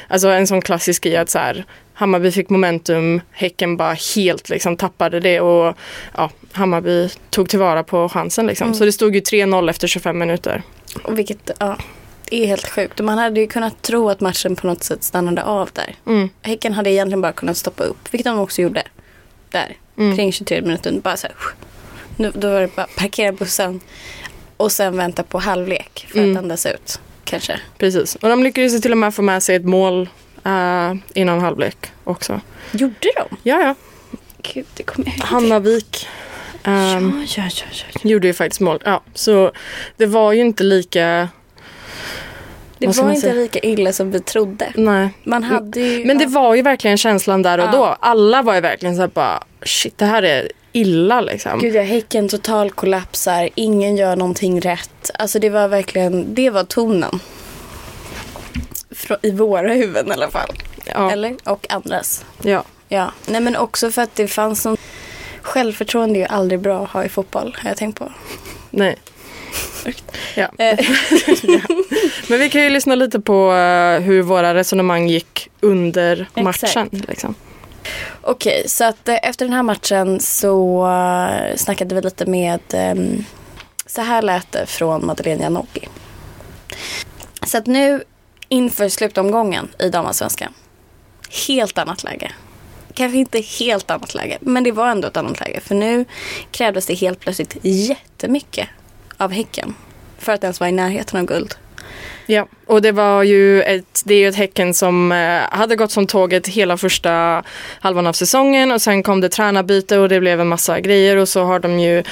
alltså, 0.08 0.28
en 0.28 0.48
sån 0.48 0.62
klassisk 0.62 1.04
grej 1.04 1.18
att 1.18 1.30
så 1.30 1.40
här, 1.40 1.66
Hammarby 1.94 2.32
fick 2.32 2.50
momentum, 2.50 3.22
Häcken 3.32 3.78
bara 3.78 3.94
helt 4.16 4.50
liksom 4.50 4.78
tappade 4.78 5.20
det 5.20 5.40
och 5.40 5.78
ja, 6.18 6.30
Hammarby 6.52 7.10
tog 7.30 7.50
tillvara 7.50 7.84
på 7.84 8.10
chansen. 8.10 8.46
Liksom. 8.46 8.74
Så 8.74 8.86
det 8.86 8.92
stod 8.92 9.16
ju 9.16 9.22
3-0 9.22 9.70
efter 9.70 9.88
25 9.88 10.18
minuter. 10.18 10.62
Och 11.04 11.20
vilket, 11.20 11.52
ja, 11.60 11.78
det 12.30 12.44
är 12.44 12.48
helt 12.48 12.70
sjukt. 12.70 13.00
Och 13.00 13.06
man 13.06 13.18
hade 13.18 13.40
ju 13.40 13.48
kunnat 13.48 13.82
tro 13.82 14.10
att 14.10 14.22
matchen 14.22 14.56
på 14.56 14.68
något 14.68 14.84
sätt 14.84 15.04
stannade 15.04 15.44
av 15.44 15.70
där. 15.74 15.96
Mm. 16.08 16.30
Häcken 16.42 16.74
hade 16.74 16.92
egentligen 16.92 17.22
bara 17.22 17.32
kunnat 17.34 17.58
stoppa 17.58 17.84
upp, 17.84 17.98
vilket 18.12 18.26
de 18.26 18.40
också 18.40 18.62
gjorde. 18.62 18.84
Där, 19.50 19.78
Mm. 19.98 20.16
kring 20.18 20.32
23 20.32 20.62
minuter. 20.62 20.92
Bara 21.04 21.18
så 21.18 21.28
här, 21.28 21.36
nu, 22.18 22.32
då 22.36 22.50
var 22.52 22.62
det 22.62 22.76
bara 22.76 22.88
parkera 22.98 23.32
bussen 23.32 23.80
och 24.58 24.72
sen 24.72 24.98
vänta 24.98 25.24
på 25.24 25.40
halvlek 25.40 26.06
för 26.12 26.18
Mm. 26.20 26.32
att 26.32 26.38
andas 26.44 26.66
ut. 26.66 27.00
Kanske. 27.24 27.60
Precis. 27.78 28.16
Och 28.16 28.30
de 28.30 28.44
lyckades 28.44 28.82
till 28.82 28.92
och 28.92 28.98
med 28.98 29.16
få 29.16 29.22
med 29.22 29.44
sig 29.44 29.56
ett 29.56 29.66
mål 29.66 30.10
eh, 30.46 30.94
innan 31.14 31.40
halvlek 31.40 31.78
också. 32.04 32.42
Gjorde 32.72 33.12
de? 33.16 33.38
Ja, 33.44 33.62
ja. 33.62 33.76
Gud, 34.54 34.66
det 34.74 34.84
kommer 34.84 35.08
jag 35.08 35.16
ihåg. 35.18 35.26
Hannavik 35.26 36.08
ehm, 36.64 37.26
ja, 37.38 37.44
ja, 37.44 37.50
ja, 37.56 37.66
ja, 37.72 37.86
ja. 37.94 38.10
gjorde 38.10 38.28
ju 38.28 38.34
faktiskt 38.34 38.62
mål. 38.62 38.82
Ja, 38.86 39.04
så 39.14 39.52
det 39.98 40.06
var 40.06 40.32
ju 40.34 40.42
inte 40.42 40.64
lika... 40.64 41.30
Det 42.78 42.88
var 42.98 43.10
inte 43.10 43.22
säga? 43.22 43.34
lika 43.34 43.60
illa 43.60 43.94
som 43.94 44.12
vi 44.12 44.20
trodde. 44.20 44.72
Nej. 44.76 45.10
Man 45.24 45.44
hade 45.44 45.80
ju... 45.80 46.06
Men 46.06 46.18
det 46.18 46.26
var 46.26 46.56
ju 46.56 46.62
verkligen 46.62 46.98
känslan 46.98 47.42
där 47.42 47.58
och 47.58 47.66
Ja. 47.68 47.72
då. 47.72 47.98
Alla 48.00 48.42
var 48.42 48.56
ju 48.56 48.62
verkligen 48.62 48.96
så 48.96 49.02
här 49.02 49.08
bara 49.08 49.44
shit 49.66 49.98
det 49.98 50.06
här 50.06 50.24
är 50.24 50.52
illa 50.72 51.22
liksom. 51.22 51.60
Gud, 51.60 51.76
ja, 51.76 51.82
Häcken 51.82 52.30
total 52.30 52.72
kollapsar. 52.72 53.50
Ingen 53.56 53.98
gör 53.98 54.16
någonting 54.16 54.62
rätt. 54.62 55.12
Alltså 55.20 55.40
det 55.40 55.50
var 55.50 55.68
verkligen, 55.68 56.34
det 56.36 56.50
var 56.50 56.64
tonen. 56.64 57.20
Frå- 58.92 59.18
I 59.22 59.32
våra 59.32 59.74
huvuden 59.74 60.08
i 60.08 60.12
alla 60.14 60.30
fall. 60.30 60.50
ja. 60.86 61.12
Eller? 61.12 61.36
Och 61.46 61.74
andras. 61.74 62.26
ja. 62.42 62.64
Ja. 62.90 63.12
Nej 63.28 63.42
men 63.42 63.56
också 63.56 63.92
för 63.92 64.02
att 64.02 64.16
det 64.16 64.28
fanns 64.28 64.66
någon... 64.66 64.78
Självförtroende 65.42 66.20
är 66.20 66.22
ju 66.22 66.26
aldrig 66.26 66.60
bra 66.60 66.84
att 66.84 66.90
ha 66.90 67.04
i 67.06 67.10
fotboll, 67.10 67.56
har 67.62 67.70
jag 67.70 67.78
tänkt 67.78 68.00
på. 68.00 68.12
Nej. 68.70 68.96
Ja. 70.36 70.50
Eh, 70.58 70.80
Men 72.28 72.40
vi 72.40 72.50
kan 72.50 72.64
ju 72.64 72.70
lyssna 72.70 72.96
lite 72.96 73.20
på 73.20 73.54
eh, 73.54 74.00
hur 74.00 74.22
våra 74.22 74.54
resonemang 74.54 75.08
gick 75.08 75.50
under 75.60 76.28
matchen. 76.36 76.90
Liksom. 76.92 77.36
Okej, 78.22 78.64
så 78.68 78.84
att 78.84 79.08
eh, 79.08 79.18
efter 79.24 79.46
den 79.46 79.54
här 79.54 79.64
matchen 79.64 80.20
så 80.20 80.88
snackade 81.56 81.96
vi 81.96 82.02
lite 82.02 82.26
med... 82.26 82.60
ehm, 82.74 83.26
så 83.86 84.02
här 84.02 84.22
lät 84.22 84.52
det 84.52 84.66
från 84.66 85.06
Madeleine 85.06 85.44
Janogy. 85.44 85.82
Så 87.46 87.58
att 87.58 87.68
nu 87.68 88.04
inför 88.50 88.90
slutomgången 88.90 89.68
i 89.80 89.90
damallsvenskan. 89.90 90.54
Helt 91.48 91.78
annat 91.78 92.04
läge. 92.04 92.32
Kanske 92.94 93.18
inte 93.18 93.40
helt 93.40 93.92
annat 93.92 94.16
läge, 94.16 94.38
men 94.42 94.64
det 94.64 94.72
var 94.72 94.88
ändå 94.88 95.08
ett 95.08 95.18
annat 95.18 95.40
läge. 95.40 95.60
För 95.60 95.76
nu 95.76 96.06
krävdes 96.52 96.86
det 96.86 96.94
helt 96.94 97.20
plötsligt 97.20 97.58
jättemycket 97.62 98.70
av 99.24 99.32
Häcken 99.32 99.76
för 100.18 100.32
att 100.32 100.44
ens 100.44 100.60
vara 100.60 100.70
i 100.70 100.74
närheten 100.74 101.20
av 101.20 101.26
guld. 101.26 101.56
Ja, 102.26 102.48
och 102.66 102.82
det 102.82 102.92
var 102.92 103.24
ju 103.24 103.62
ett, 103.62 104.02
det 104.06 104.14
är 104.14 104.20
ju 104.20 104.28
ett 104.28 104.36
Häcken 104.36 104.74
som 104.74 105.12
eh, 105.12 105.42
hade 105.52 105.76
gått 105.76 105.92
som 105.92 106.08
tåget 106.08 106.48
hela 106.48 106.78
första 106.78 107.44
halvan 107.80 108.08
av 108.08 108.14
säsongen 108.14 108.72
och 108.72 108.82
sen 108.82 109.04
kom 109.04 109.22
det 109.22 109.30
tränarbyte 109.30 109.98
och 109.98 110.10
det 110.10 110.20
blev 110.20 110.42
en 110.42 110.48
massa 110.48 110.80
grejer 110.80 111.18
och 111.18 111.30
så 111.30 111.44
har 111.44 111.60
de 111.60 111.80
ju 111.80 112.04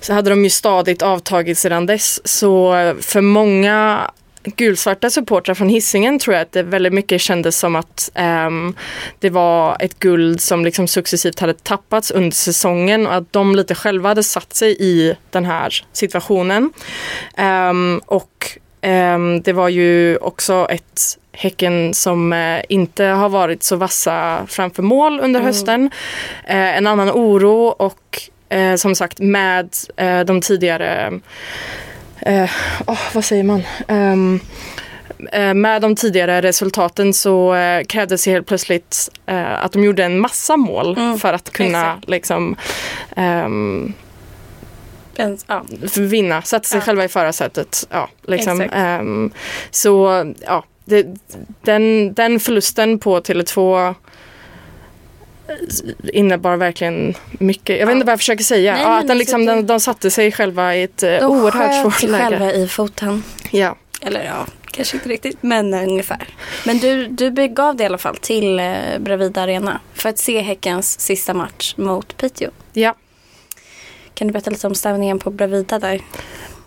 så 0.00 0.12
hade 0.12 0.30
de 0.30 0.44
ju 0.44 0.50
stadigt 0.50 1.02
avtagit 1.02 1.58
sedan 1.58 1.86
dess. 1.86 2.28
Så 2.28 2.76
eh, 2.76 2.94
för 3.00 3.20
många 3.20 4.10
gulsvarta 4.44 5.10
supportrar 5.10 5.54
från 5.54 5.68
Hisingen 5.68 6.18
tror 6.18 6.34
jag 6.34 6.42
att 6.42 6.52
det 6.52 6.62
väldigt 6.62 6.92
mycket 6.92 7.20
kändes 7.20 7.58
som 7.58 7.76
att 7.76 8.10
ehm, 8.14 8.74
det 9.18 9.30
var 9.30 9.76
ett 9.80 9.98
guld 9.98 10.40
som 10.40 10.64
liksom 10.64 10.88
successivt 10.88 11.40
hade 11.40 11.54
tappats 11.54 12.10
under 12.10 12.30
säsongen 12.30 13.06
och 13.06 13.14
att 13.14 13.32
de 13.32 13.56
lite 13.56 13.74
själva 13.74 14.08
hade 14.08 14.22
satt 14.22 14.56
sig 14.56 14.76
i 14.80 15.16
den 15.30 15.44
här 15.44 15.84
situationen. 15.92 16.72
Ehm, 17.36 18.00
och 18.06 18.58
ehm, 18.80 19.42
det 19.42 19.52
var 19.52 19.68
ju 19.68 20.16
också 20.16 20.66
ett 20.70 21.16
Häcken 21.32 21.94
som 21.94 22.32
eh, 22.32 22.62
inte 22.68 23.04
har 23.04 23.28
varit 23.28 23.62
så 23.62 23.76
vassa 23.76 24.46
framför 24.48 24.82
mål 24.82 25.20
under 25.20 25.40
hösten. 25.40 25.90
Eh, 26.44 26.76
en 26.76 26.86
annan 26.86 27.10
oro 27.10 27.66
och 27.66 28.22
eh, 28.48 28.74
som 28.76 28.94
sagt 28.94 29.18
med 29.18 29.68
eh, 29.96 30.20
de 30.20 30.40
tidigare 30.40 31.12
eh, 32.20 32.50
åh, 32.86 32.98
vad 33.14 33.24
säger 33.24 33.44
man? 33.44 33.62
Eh, 35.32 35.54
med 35.54 35.82
de 35.82 35.96
tidigare 35.96 36.40
resultaten 36.42 37.14
så 37.14 37.54
eh, 37.54 37.84
krävdes 37.84 38.24
det 38.24 38.30
helt 38.30 38.46
plötsligt 38.46 39.08
eh, 39.26 39.64
att 39.64 39.72
de 39.72 39.84
gjorde 39.84 40.04
en 40.04 40.20
massa 40.20 40.56
mål 40.56 40.96
Mm, 40.98 41.18
för 41.18 41.32
att 41.32 41.50
kunna 41.52 41.80
exakt. 41.92 42.08
liksom 42.08 42.56
ehm, 43.16 43.92
En- 45.16 45.38
Ja. 45.46 45.64
vinna, 45.96 46.42
sätta 46.42 46.64
sig 46.64 46.78
Ja. 46.78 46.82
själva 46.84 47.04
i 47.04 47.08
förarsätet. 47.08 47.86
Ja, 47.90 48.08
liksom. 48.26 48.60
Ehm, 48.60 49.30
så 49.70 50.24
ja, 50.46 50.64
det, 50.84 51.06
den, 51.62 52.14
den 52.14 52.40
förlusten 52.40 52.98
på 52.98 53.20
Tele2 53.20 53.94
innebar 56.12 56.56
verkligen 56.56 57.14
mycket. 57.38 57.78
Jag 57.78 57.86
vet 57.86 57.94
inte 57.94 58.06
vad 58.06 58.12
jag 58.12 58.18
försöker 58.18 58.44
säga. 58.44 58.72
Nej, 58.72 58.82
ja, 58.82 58.98
att 58.98 59.08
den, 59.08 59.18
liksom, 59.18 59.40
alltså, 59.40 59.54
den, 59.54 59.66
de 59.66 59.80
satte 59.80 60.10
sig 60.10 60.32
själva 60.32 60.76
i 60.76 60.82
ett 60.82 61.02
eh, 61.02 61.10
De 61.10 61.24
oerhört 61.24 61.52
sköt 61.52 61.82
svårt 61.82 62.10
läge. 62.10 62.24
själva 62.24 62.52
i 62.52 62.68
foten. 62.68 63.22
Ja. 63.50 63.76
Eller 64.02 64.24
ja, 64.24 64.46
kanske 64.70 64.96
inte 64.96 65.08
riktigt, 65.08 65.42
men 65.42 65.74
eh, 65.74 65.82
ungefär. 65.82 66.28
Men 66.66 66.78
du, 66.78 67.06
du 67.06 67.30
begav 67.30 67.76
dig 67.76 67.84
i 67.84 67.86
alla 67.86 67.98
fall 67.98 68.16
till 68.16 68.60
eh, 68.60 68.74
Bravida 68.98 69.40
Arena 69.42 69.80
för 69.94 70.08
att 70.08 70.18
se 70.18 70.40
Häckens 70.40 71.00
sista 71.00 71.34
match 71.34 71.74
mot 71.76 72.16
Piteå. 72.16 72.50
ja. 72.72 72.94
Kan 74.14 74.26
du 74.26 74.32
berätta 74.32 74.50
lite 74.50 74.66
om 74.66 74.74
stämningen 74.74 75.18
på 75.18 75.30
Bravida 75.30 75.78
där? 75.78 76.00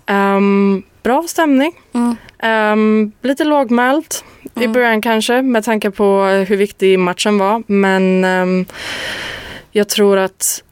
Ehm, 0.06 0.84
bra 1.04 1.24
stämning. 1.28 1.74
Mm. 1.94 2.16
Ehm, 2.40 3.12
lite 3.22 3.44
lågmält 3.44 4.24
i 4.62 4.68
början 4.68 5.02
kanske 5.02 5.42
med 5.42 5.64
tanke 5.64 5.92
på 5.92 6.24
hur 6.24 6.58
viktig 6.58 7.00
matchen 7.00 7.38
var. 7.38 7.64
Men 7.68 8.24
ehm, 8.24 8.66
jag 9.72 9.90
tror 9.90 10.18
att 10.18 10.64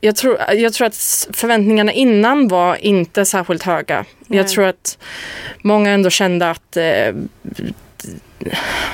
jag 0.00 0.16
tror, 0.16 0.38
jag 0.54 0.72
tror 0.72 0.86
att 0.86 1.28
förväntningarna 1.32 1.92
innan 1.92 2.48
var 2.48 2.84
inte 2.84 3.24
särskilt 3.24 3.62
höga. 3.62 4.04
Nej. 4.18 4.36
Jag 4.38 4.48
tror 4.48 4.64
att 4.64 4.98
många 5.62 5.90
ändå 5.90 6.10
kände 6.10 6.50
att 6.50 6.76
eh, 6.76 7.14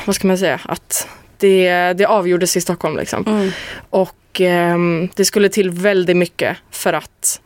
vad 0.04 0.14
ska 0.14 0.26
man 0.26 0.38
säga, 0.38 0.60
att 0.64 1.08
det, 1.38 1.92
det 1.92 2.04
avgjordes 2.04 2.56
i 2.56 2.60
Stockholm 2.60 2.96
liksom. 2.96 3.24
Mm. 3.26 3.50
Och 3.90 4.40
ehm, 4.40 5.08
det 5.14 5.24
skulle 5.24 5.48
till 5.48 5.70
väldigt 5.70 6.16
mycket 6.16 6.56
för 6.70 6.92
att 6.92 7.40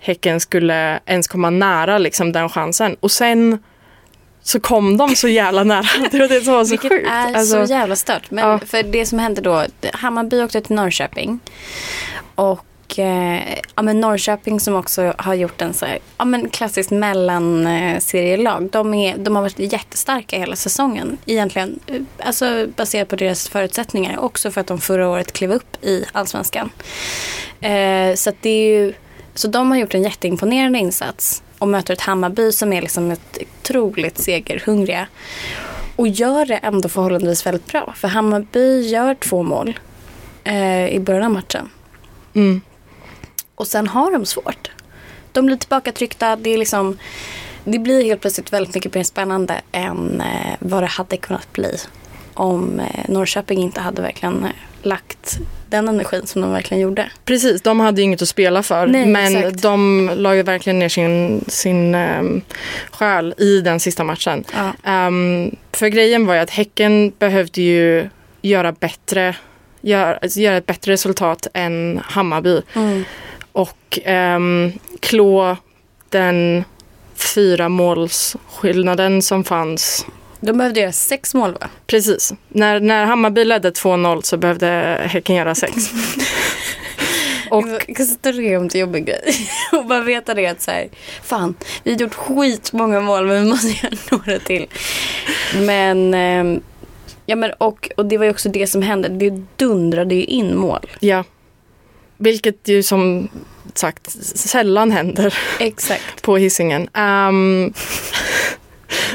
Häcken 0.00 0.40
skulle 0.40 1.00
ens 1.06 1.28
komma 1.28 1.50
nära 1.50 1.98
liksom, 1.98 2.32
den 2.32 2.48
chansen. 2.48 2.96
Och 3.00 3.10
sen 3.10 3.58
så 4.42 4.60
kom 4.60 4.96
de 4.96 5.16
så 5.16 5.28
jävla 5.28 5.64
nära. 5.64 5.86
Det 6.10 6.18
var 6.18 6.28
det 6.28 6.40
som 6.40 6.54
var 6.54 6.64
så 6.64 6.70
Vilket 6.70 6.90
sjukt. 6.92 7.08
är 7.10 7.34
Alltså, 7.34 7.66
så 7.66 7.72
jävla 7.72 7.96
stört. 7.96 8.30
Men 8.30 8.48
Ja. 8.48 8.58
för 8.66 8.82
det 8.82 9.06
som 9.06 9.18
hände 9.18 9.40
då, 9.40 9.64
Hammarby 9.92 10.42
åkte 10.42 10.60
till 10.60 10.76
Norrköping. 10.76 11.40
Och 12.34 12.98
eh, 12.98 13.40
ja, 13.74 13.82
men 13.82 14.00
Norrköping 14.00 14.60
som 14.60 14.74
också 14.74 15.14
har 15.18 15.34
gjort 15.34 15.62
en 15.62 15.74
så 15.74 15.86
här, 15.86 15.98
ja, 16.18 16.24
men 16.24 16.48
klassiskt 16.48 16.90
mellanserielag. 16.90 18.68
De, 18.72 18.94
är, 18.94 19.18
de 19.18 19.36
har 19.36 19.42
varit 19.42 19.58
jättestarka 19.72 20.38
hela 20.38 20.56
säsongen. 20.56 21.18
Egentligen 21.26 21.78
eh, 21.86 22.00
alltså 22.26 22.66
baserat 22.76 23.08
på 23.08 23.16
deras 23.16 23.48
förutsättningar. 23.48 24.18
Också 24.18 24.50
för 24.50 24.60
att 24.60 24.66
de 24.66 24.80
förra 24.80 25.08
året 25.08 25.32
klev 25.32 25.52
upp 25.52 25.84
i 25.84 26.04
allsvenskan. 26.12 26.70
Eh, 27.60 28.14
så 28.14 28.30
att 28.30 28.36
det 28.40 28.50
är 28.50 28.68
ju, 28.80 28.92
så 29.36 29.48
de 29.48 29.70
har 29.70 29.78
gjort 29.78 29.94
en 29.94 30.02
jätteimponerande 30.02 30.78
insats. 30.78 31.42
Och 31.58 31.68
möter 31.68 31.94
ett 31.94 32.00
Hammarby 32.00 32.52
som 32.52 32.72
är 32.72 32.82
liksom 32.82 33.10
ett 33.10 33.38
otroligt 33.62 34.18
segerhungriga. 34.18 35.06
Och 35.96 36.08
gör 36.08 36.46
det 36.46 36.56
ändå 36.56 36.88
förhållandevis 36.88 37.46
väldigt 37.46 37.66
bra. 37.66 37.94
För 37.96 38.08
Hammarby 38.08 38.80
gör 38.88 39.14
två 39.14 39.42
mål 39.42 39.78
eh, 40.44 40.88
i 40.88 41.00
början 41.00 41.24
av 41.24 41.30
matchen. 41.30 41.70
mm, 42.34 42.60
Och 43.54 43.66
sen 43.66 43.86
har 43.88 44.12
de 44.12 44.26
svårt. 44.26 44.70
De 45.32 45.46
blir 45.46 45.56
tillbakatryckta. 45.56 46.36
Det, 46.36 46.50
är 46.50 46.58
liksom, 46.58 46.98
det 47.64 47.78
blir 47.78 48.04
helt 48.04 48.20
plötsligt 48.20 48.52
väldigt 48.52 48.74
mycket 48.74 48.94
mer 48.94 49.02
spännande 49.04 49.60
än 49.72 50.20
eh, 50.20 50.56
vad 50.58 50.82
det 50.82 50.86
hade 50.86 51.16
kunnat 51.16 51.52
bli. 51.52 51.76
Om 52.36 52.80
eh, 52.80 52.86
Norrköping 53.08 53.62
inte 53.62 53.80
hade 53.80 54.02
verkligen 54.02 54.44
eh, 54.44 54.50
lagt 54.82 55.40
den 55.68 55.88
energin 55.88 56.26
som 56.26 56.42
de 56.42 56.52
verkligen 56.52 56.80
gjorde. 56.80 57.10
precis, 57.24 57.62
de 57.62 57.80
hade 57.80 58.00
ju 58.00 58.04
inget 58.04 58.22
att 58.22 58.28
spela 58.28 58.62
för. 58.62 58.86
Nej, 58.86 59.06
men 59.06 59.36
exakt. 59.36 59.62
de 59.62 60.10
la 60.16 60.34
ju 60.34 60.42
verkligen 60.42 60.78
ner 60.78 60.88
sin, 60.88 61.44
sin 61.48 61.94
um, 61.94 62.42
själ 62.90 63.34
i 63.38 63.60
den 63.60 63.80
sista 63.80 64.04
matchen. 64.04 64.44
Ja. 64.54 64.72
Ehm, 64.84 65.56
för 65.72 65.88
grejen 65.88 66.26
var 66.26 66.34
ju 66.34 66.40
att 66.40 66.50
Häcken 66.50 67.12
behövde 67.18 67.62
ju 67.62 68.08
göra 68.42 68.72
bättre, 68.72 69.36
gör, 69.80 70.18
alltså 70.22 70.40
göra 70.40 70.56
ett 70.56 70.66
bättre 70.66 70.92
resultat 70.92 71.46
än 71.54 72.00
Hammarby. 72.04 72.62
Mm. 72.74 73.04
Och 73.52 73.98
ehm, 74.04 74.72
klå 75.00 75.56
den 76.08 76.64
fyra 77.34 77.68
målsskillnaden 77.68 79.22
som 79.22 79.44
fanns. 79.44 80.06
De 80.40 80.58
behövde 80.58 80.80
göra 80.80 80.92
sex 80.92 81.34
mål 81.34 81.52
va? 81.52 81.68
Precis. 81.86 82.34
När, 82.48 82.80
när 82.80 83.04
Hammarby 83.04 83.44
ledde 83.44 83.70
2-0 83.70 84.20
så 84.22 84.36
behövde 84.36 85.00
Häcken 85.02 85.36
göra 85.36 85.54
sex. 85.54 85.74
Och 87.50 87.64
Extremt 87.88 88.74
jobbig 88.74 89.06
grej. 89.06 89.48
Och 89.72 89.86
bara 89.86 90.00
veta 90.00 90.34
det 90.34 90.46
att 90.46 90.62
så 90.62 90.70
här, 90.70 90.88
fan, 91.22 91.54
vi 91.82 91.92
har 91.92 92.00
gjort 92.00 92.14
skitmånga 92.14 93.00
mål 93.00 93.26
men 93.26 93.42
vi 93.42 93.50
måste 93.50 93.68
göra 93.86 93.96
några 94.10 94.38
till. 94.38 94.66
Men, 95.54 96.14
ehm, 96.14 96.60
ja 97.26 97.36
men 97.36 97.52
och, 97.58 97.90
och 97.96 98.06
det 98.06 98.18
var 98.18 98.24
ju 98.24 98.30
också 98.30 98.48
det 98.48 98.66
som 98.66 98.82
hände. 98.82 99.08
Det 99.08 99.42
dundrade 99.56 100.14
ju 100.14 100.24
in 100.24 100.56
mål. 100.56 100.86
ja, 101.00 101.24
vilket 102.16 102.68
ju 102.68 102.82
som 102.82 103.28
sagt 103.74 104.10
sällan 104.36 104.90
händer. 104.90 105.34
Exakt. 105.60 106.22
på 106.22 106.36
hissingen. 106.36 106.88
Ehm, 106.94 107.72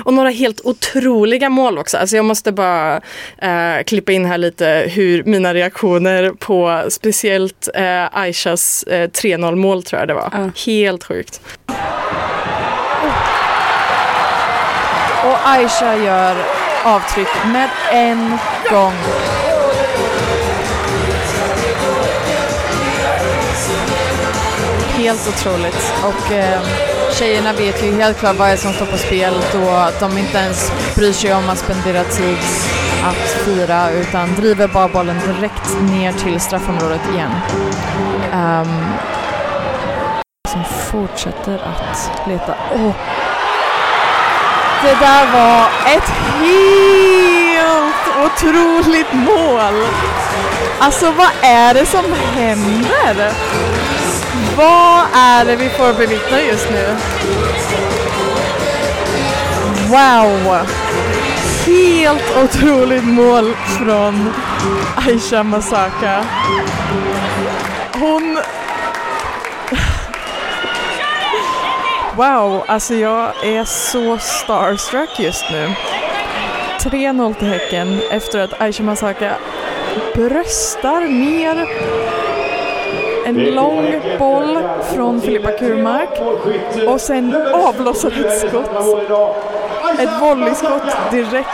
och 0.05 0.13
några 0.13 0.29
helt 0.29 0.62
otroliga 0.63 1.50
mål 1.50 1.77
också. 1.77 1.98
Alltså 1.98 2.15
jag 2.15 2.25
måste 2.25 2.51
bara 2.51 3.01
eh, 3.38 3.84
klippa 3.86 4.12
in 4.12 4.25
här 4.25 4.38
lite 4.38 4.86
hur 4.89 5.24
mina 5.24 5.53
reaktioner 5.53 6.31
på 6.39 6.84
speciellt 6.89 7.70
eh, 7.75 8.17
Aishas 8.17 8.84
eh, 8.84 9.10
3-0 9.10 9.55
mål 9.55 9.84
tror 9.84 10.00
jag 10.00 10.08
det 10.08 10.13
var. 10.13 10.29
Ja. 10.31 10.50
Helt 10.65 11.03
sjukt. 11.03 11.41
Och 15.24 15.38
Aisha 15.50 15.96
gör 15.96 16.36
avtryck 16.84 17.27
med 17.53 17.70
en 17.91 18.38
gång. 18.70 18.93
Helt 24.96 25.27
otroligt. 25.27 25.93
Och 26.03 26.31
eh, 26.31 26.62
tjejerna 27.21 27.53
vet 27.53 27.83
ju 27.83 28.01
helt 28.01 28.19
klart 28.19 28.37
vad 28.37 28.47
det 28.47 28.51
är 28.51 28.57
som 28.57 28.73
står 28.73 28.85
på 28.85 28.97
spel 28.97 29.33
då 29.53 29.89
de 29.99 30.17
inte 30.17 30.37
ens 30.37 30.71
bryr 30.95 31.13
sig 31.13 31.33
om 31.33 31.49
att 31.49 31.57
spendera 31.57 32.03
tid 32.03 32.37
att 33.03 33.29
fira 33.45 33.91
utan 33.91 34.35
driver 34.35 34.67
bara 34.67 34.87
bollen 34.87 35.19
direkt 35.19 35.81
ner 35.81 36.13
till 36.13 36.39
straffområdet 36.39 37.01
igen. 37.13 37.31
Um, 38.33 38.85
som 40.51 40.63
fortsätter 40.91 41.53
att 41.53 42.27
leta. 42.27 42.55
Åh! 42.73 42.93
Det 44.83 44.95
där 44.99 45.31
var 45.33 45.65
ett 45.95 46.09
helt 46.39 48.07
otroligt 48.25 49.13
mål! 49.13 49.85
Alltså 50.79 51.11
vad 51.11 51.29
är 51.41 51.73
det 51.73 51.85
som 51.85 52.05
händer? 52.13 53.31
Vad 54.58 55.05
är 55.13 55.46
det 55.46 55.55
vi 55.55 55.70
får 55.70 55.93
bevittna 55.93 56.41
just 56.41 56.70
nu? 56.72 56.96
Wow! 59.89 60.58
Helt 61.65 62.38
otroligt 62.43 63.03
mål 63.03 63.55
från 63.55 64.34
Aisha 65.08 65.43
Masaka. 65.43 66.25
Hon... 67.93 68.38
Wow, 72.15 72.63
alltså 72.67 72.93
jag 72.93 73.46
är 73.46 73.65
så 73.65 74.17
starstruck 74.17 75.20
just 75.20 75.46
nu. 75.51 75.75
3-0 76.79 77.34
till 77.34 77.48
Häcken 77.48 78.01
efter 78.12 78.39
att 78.39 78.62
Aisha 78.62 78.84
Masaka 78.84 79.36
bröstar 80.15 81.01
ner 81.01 81.67
en 83.38 83.55
lång 83.55 84.01
boll 84.19 84.59
från 84.93 85.21
Filippa 85.21 85.51
Kurmark 85.51 86.09
och 86.88 87.01
sen 87.01 87.35
avlossar 87.53 88.25
ett 88.25 88.39
skott. 88.50 88.69
Ett 90.00 90.21
volleyskott 90.21 91.11
direkt. 91.11 91.47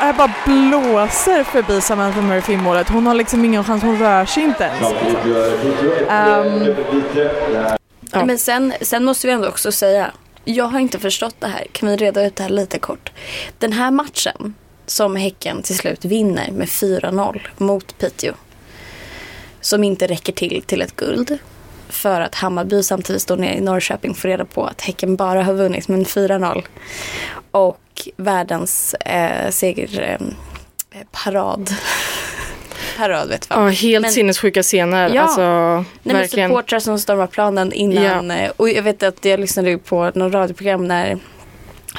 Jag 0.00 0.14
bara 0.16 0.32
blåser 0.44 1.44
förbi 1.44 1.80
Samantha 1.80 2.20
Murphy 2.20 2.52
i 2.52 2.56
målet. 2.56 2.88
Hon 2.88 3.06
har 3.06 3.14
liksom 3.14 3.44
ingen 3.44 3.64
chans, 3.64 3.82
hon 3.82 3.98
rör 3.98 4.24
sig 4.24 4.42
inte 4.42 4.64
ens. 4.64 4.94
Ehm, 6.10 6.74
Ja. 8.14 8.24
Men 8.24 8.38
sen, 8.38 8.72
sen 8.80 9.04
måste 9.04 9.26
vi 9.26 9.32
ändå 9.32 9.48
också 9.48 9.72
säga, 9.72 10.10
jag 10.44 10.64
har 10.64 10.80
inte 10.80 10.98
förstått 10.98 11.34
det 11.38 11.46
här. 11.46 11.66
Kan 11.72 11.88
vi 11.88 11.96
reda 11.96 12.26
ut 12.26 12.36
det 12.36 12.42
här 12.42 12.50
lite 12.50 12.78
kort? 12.78 13.12
Den 13.58 13.72
här 13.72 13.90
matchen 13.90 14.54
som 14.86 15.16
Häcken 15.16 15.62
till 15.62 15.76
slut 15.76 16.04
vinner 16.04 16.50
med 16.52 16.68
4-0 16.68 17.40
mot 17.56 17.98
Piteå. 17.98 18.32
Som 19.62 19.84
inte 19.84 20.06
räcker 20.06 20.32
till 20.32 20.62
till 20.66 20.82
ett 20.82 20.96
guld. 20.96 21.38
För 21.88 22.20
att 22.20 22.34
Hammarby 22.34 22.82
samtidigt 22.82 23.22
står 23.22 23.36
nere 23.36 23.54
i 23.54 23.60
Norrköping 23.60 24.14
får 24.14 24.28
reda 24.28 24.44
på 24.44 24.64
att 24.64 24.80
Häcken 24.80 25.16
bara 25.16 25.42
har 25.42 25.54
vunnit 25.54 25.88
med 25.88 25.98
en 25.98 26.04
4-0. 26.04 26.62
Och 27.50 28.08
världens 28.16 28.94
eh, 28.94 29.50
seger... 29.50 30.18
Eh, 30.20 31.00
parad. 31.10 31.70
vet 33.28 33.50
vad. 33.50 33.58
Ja, 33.58 33.68
helt 33.68 34.02
Men- 34.02 34.12
sinnessjuka 34.12 34.62
scener. 34.62 35.10
Ja. 35.14 35.22
Alltså, 35.22 35.40
Nej, 35.42 35.84
men 36.02 36.16
verkligen. 36.16 36.50
supportrar 36.50 36.78
som 36.78 36.98
stormar 36.98 37.26
planen 37.26 37.72
innan. 37.72 38.30
eh, 38.30 38.50
Och 38.56 38.68
jag 38.70 38.82
vet 38.82 39.02
att 39.02 39.24
jag 39.24 39.40
lyssnade 39.40 39.70
ju 39.70 39.78
på 39.78 40.12
något 40.14 40.32
radioprogram 40.34 40.88
när 40.88 41.18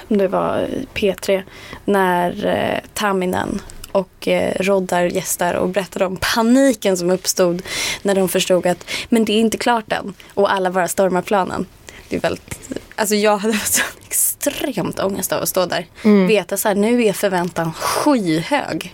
om 0.10 0.17
det 0.17 0.28
var 0.28 0.67
P3 0.93 1.43
när 1.86 2.45
eh, 2.45 2.80
Taminen 2.93 3.62
och 3.93 4.27
eh, 4.27 4.53
Roddar 4.60 5.03
gästar 5.03 5.53
och 5.53 5.69
berättade 5.69 6.06
om 6.06 6.17
paniken 6.36 6.97
som 6.97 7.10
uppstod 7.10 7.62
när 8.01 8.15
de 8.15 8.29
förstod 8.29 8.65
att 8.67 8.86
men 9.10 9.25
det 9.25 9.34
är 9.34 9.39
inte 9.39 9.58
klart 9.58 9.91
än 9.91 10.13
och 10.34 10.53
alla 10.53 10.71
bara 10.71 10.88
stormar 10.88 11.21
planen. 11.21 11.65
Det 12.10 12.15
är 12.15 12.19
väldigt, 12.19 12.60
alltså 12.95 13.15
jag 13.15 13.38
hade 13.38 13.53
så 13.65 13.82
extremt 14.08 14.99
ångest 14.99 15.34
av 15.34 15.41
att 15.43 15.49
stå 15.49 15.65
där. 15.65 15.86
Mm. 16.03 16.27
Veta 16.27 16.58
så 16.58 16.67
här, 16.67 16.75
nu 16.75 17.03
är 17.06 17.13
förväntan 17.13 17.73
skyhög. 17.73 18.93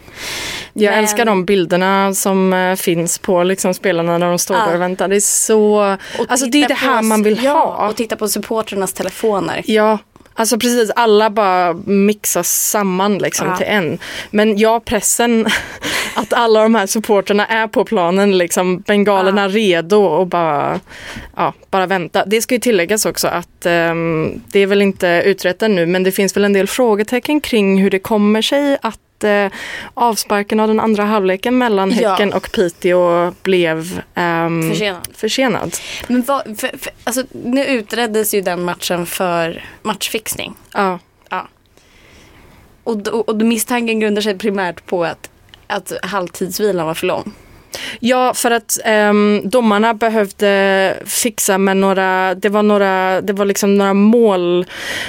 Jag 0.74 0.92
Men- 0.92 1.00
älskar 1.04 1.26
de 1.26 1.46
bilderna 1.46 2.14
som 2.14 2.54
eh, 2.54 2.76
finns 2.76 3.18
på 3.20 3.44
liksom, 3.44 3.74
spelarna 3.74 4.18
när 4.18 4.28
de 4.28 4.40
står 4.40 4.58
Ja. 4.58 4.66
där 4.66 4.76
och 4.76 4.82
väntar. 4.82 5.08
Det 5.08 5.16
är 5.16 5.20
så... 5.20 5.94
Och 6.20 6.26
Alltså 6.28 6.46
det 6.46 6.64
är 6.64 6.68
det 6.68 6.74
här 6.74 7.02
man 7.02 7.24
vill 7.24 7.44
ja, 7.44 7.52
ha. 7.54 7.88
Och 7.90 7.96
titta 7.96 8.16
på 8.16 8.28
supporternas 8.28 8.94
telefoner. 8.94 9.62
Ja, 9.66 9.98
alltså 10.40 10.60
precis. 10.60 10.92
Alla 10.96 11.30
bara 11.30 11.74
mixas 11.86 12.70
samman 12.70 13.18
liksom 13.18 13.48
Ja. 13.48 13.58
till 13.58 13.66
en. 13.66 13.98
Men 14.32 14.58
ja, 14.58 14.80
pressen 14.86 15.48
att 16.16 16.34
alla 16.34 16.64
de 16.64 16.76
här 16.76 16.86
supporterna 16.88 17.46
är 17.46 17.68
på 17.68 17.86
planen, 17.86 18.38
liksom 18.38 18.80
bengalerna 18.80 19.48
redo 19.48 19.98
och 19.98 20.28
bara, 20.28 20.80
ja, 21.36 21.54
bara 21.72 21.86
vänta. 21.86 22.26
Det 22.26 22.42
ska 22.42 22.56
ju 22.56 22.60
tilläggas 22.62 23.06
också 23.06 23.28
att 23.28 23.66
ehm, 23.66 24.42
det 24.52 24.60
är 24.60 24.68
väl 24.68 24.82
inte 24.82 25.22
utrett 25.26 25.62
ännu, 25.62 25.86
men 25.86 26.04
det 26.04 26.12
finns 26.12 26.36
väl 26.36 26.46
en 26.46 26.54
del 26.54 26.68
frågetecken 26.68 27.42
kring 27.42 27.82
hur 27.82 27.90
det 27.90 28.00
kommer 28.00 28.42
sig 28.42 28.78
att 28.82 29.00
eh, 29.24 29.52
avsparken 29.94 30.60
av 30.60 30.68
den 30.68 30.80
andra 30.80 31.04
halvleken 31.04 31.58
mellan 31.58 31.92
Ja. 31.92 32.10
Häcken 32.12 32.34
och 32.34 32.52
Piteå 32.52 33.34
blev 33.44 34.02
ehm, 34.16 34.70
Försenad. 34.70 35.08
försenad. 35.14 35.76
Men 36.08 36.22
vad, 36.22 36.44
för, 36.44 36.78
för, 36.78 36.92
alltså, 37.04 37.24
nu 37.32 37.66
utreddes 37.66 38.34
ju 38.34 38.42
den 38.42 38.64
matchen 38.64 39.06
för 39.06 39.64
matchfixning. 39.82 40.54
Ja. 40.74 41.00
Och, 42.84 42.98
då- 42.98 43.12
och 43.12 43.36
misstanken 43.36 44.00
grundar 44.00 44.22
sig 44.22 44.38
primärt 44.38 44.86
på 44.86 45.04
att, 45.06 45.30
att 45.68 45.92
halvtidsvilan 46.04 46.86
var 46.88 46.94
för 46.94 47.08
lång. 47.08 47.34
Ja, 48.00 48.34
för 48.34 48.52
att 48.52 48.80
um, 49.10 49.50
domarna 49.50 49.94
behövde 49.94 50.98
fixa 51.06 51.58
med 51.58 51.78
några, 51.78 52.36
det 52.36 52.50
var 52.50 52.64
några, 52.64 53.22
det 53.22 53.34
var 53.34 53.46
liksom 53.46 53.78
några 53.78 53.94
mål, 53.94 54.66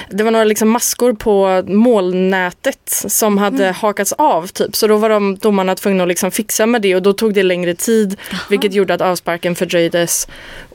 det 0.09 0.23
var 0.23 0.31
några 0.31 0.45
liksom 0.45 0.69
maskor 0.69 1.13
på 1.13 1.63
målnätet 1.67 3.03
som 3.07 3.37
hade 3.37 3.71
hakats 3.71 4.13
av 4.13 4.47
typ. 4.47 4.75
Så 4.75 4.87
då 4.87 4.97
var 4.97 5.09
de 5.09 5.35
domarna 5.35 5.75
tvungna 5.75 6.03
att 6.03 6.09
liksom 6.09 6.31
fixa 6.31 6.65
med 6.65 6.81
det 6.81 6.95
och 6.95 7.01
då 7.01 7.13
tog 7.13 7.33
det 7.33 7.43
längre 7.43 7.75
tid 7.75 8.17
vilket 8.49 8.73
gjorde 8.73 8.93
att 8.93 9.01
avsparken 9.01 9.55
fördröjdes. 9.55 10.27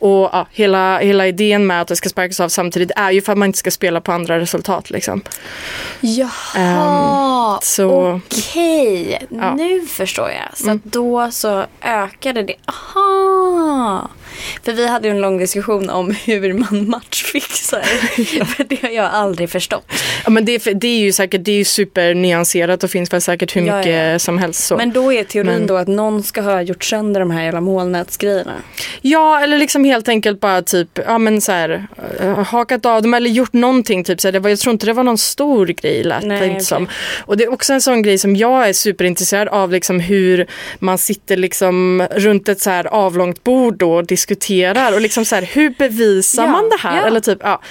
Och 0.06 0.30
ja, 0.32 0.46
hela, 0.52 0.98
hela 0.98 1.26
idén 1.26 1.66
med 1.66 1.80
att 1.82 1.88
det 1.88 1.96
ska 1.96 2.08
sparkas 2.08 2.40
av 2.40 2.48
samtidigt 2.48 2.90
är 2.96 3.10
ju 3.10 3.22
för 3.22 3.32
att 3.32 3.38
man 3.38 3.46
inte 3.46 3.58
ska 3.58 3.70
spela 3.70 4.00
på 4.00 4.12
andra 4.12 4.38
resultat 4.40 4.90
liksom. 4.90 5.22
Jaha, 6.00 7.58
så- 7.62 8.20
okej. 8.26 9.26
Ja. 9.30 9.54
Nu 9.54 9.86
förstår 9.86 10.30
jag. 10.30 10.58
Så 10.58 10.70
att 10.70 10.84
då 10.84 11.30
så 11.30 11.64
ökade 11.82 12.42
det. 12.42 12.54
Aha. 12.66 14.08
För 14.62 14.72
vi 14.72 14.86
hade 14.86 15.08
ju 15.08 15.14
en 15.14 15.20
lång 15.20 15.38
diskussion 15.38 15.90
om 15.90 16.10
hur 16.24 16.52
man 16.52 16.88
matchfixar. 16.90 17.82
För 18.44 18.64
det 18.64 18.82
har 18.82 18.88
jag 18.90 19.04
aldrig 19.12 19.50
förstått. 19.50 19.86
Ja, 20.24 20.30
men 20.30 20.44
det, 20.44 20.58
det 20.58 20.88
är 20.88 20.98
ju 20.98 21.12
säkert 21.12 21.44
det 21.44 21.52
är 21.52 21.56
ju 21.56 21.64
supernyanserat 21.64 22.84
och 22.84 22.90
finns 22.90 23.12
väl 23.12 23.20
säkert 23.20 23.56
hur 23.56 23.66
Ja, 23.66 23.76
mycket 23.78 24.12
ja. 24.12 24.18
som 24.18 24.38
helst. 24.38 24.64
Så. 24.66 24.76
Men 24.76 24.92
då 24.92 25.12
är 25.12 25.24
teorin 25.24 25.46
Men- 25.52 25.66
då 25.66 25.76
att 25.76 25.88
någon 25.88 26.22
ska 26.22 26.40
ha 26.40 26.62
gjort 26.62 26.84
sönder 26.84 27.20
de 27.20 27.30
här 27.30 27.42
jävla 27.44 27.60
molnätsgrejerna. 27.60 28.54
Ja, 29.00 29.40
eller 29.40 29.58
liksom 29.58 29.84
helt 29.84 30.08
enkelt 30.08 30.40
bara 30.40 30.62
typ, 30.62 30.98
ja 31.06 31.18
men 31.18 31.40
så 31.40 31.52
här, 31.52 31.86
eh, 32.20 32.38
hakat 32.44 32.86
av 32.86 33.02
dem 33.02 33.14
eller 33.14 33.30
gjort 33.30 33.52
någonting. 33.52 34.04
Typ, 34.04 34.20
så 34.20 34.28
här, 34.28 34.32
det 34.32 34.38
var, 34.38 34.50
jag 34.50 34.58
tror 34.58 34.72
inte 34.72 34.86
det 34.86 34.92
var 34.92 35.02
någon 35.04 35.18
stor 35.18 35.66
grej 35.66 36.04
lät 36.04 36.24
Nej, 36.24 36.38
det 36.40 36.44
inte 36.46 36.54
okej. 36.56 36.64
som. 36.64 36.88
Och 37.20 37.36
det 37.36 37.44
är 37.44 37.52
också 37.52 37.72
en 37.72 37.80
sån 37.80 38.02
grej 38.02 38.18
som 38.18 38.36
jag 38.36 38.68
är 38.68 38.72
superintresserad 38.72 39.48
av, 39.48 39.72
liksom 39.72 40.00
hur 40.00 40.46
man 40.78 40.98
sitter 40.98 41.36
liksom 41.36 42.06
runt 42.10 42.48
ett 42.48 42.60
så 42.60 42.70
här 42.70 42.86
avlångt 42.86 43.44
bord 43.44 43.76
då 43.76 43.92
och 43.94 44.06
diskuterar 44.06 44.25
och 44.92 45.00
liksom 45.00 45.24
så 45.24 45.34
här, 45.34 45.42
hur 45.42 45.70
bevisar 45.70 46.42
Ja, 46.42 46.48
man 46.50 46.68
det 46.68 46.78
här? 46.80 46.96
ja. 46.96 47.06
Eller 47.06 47.20
typ, 47.20 47.38
ja, 47.42 47.62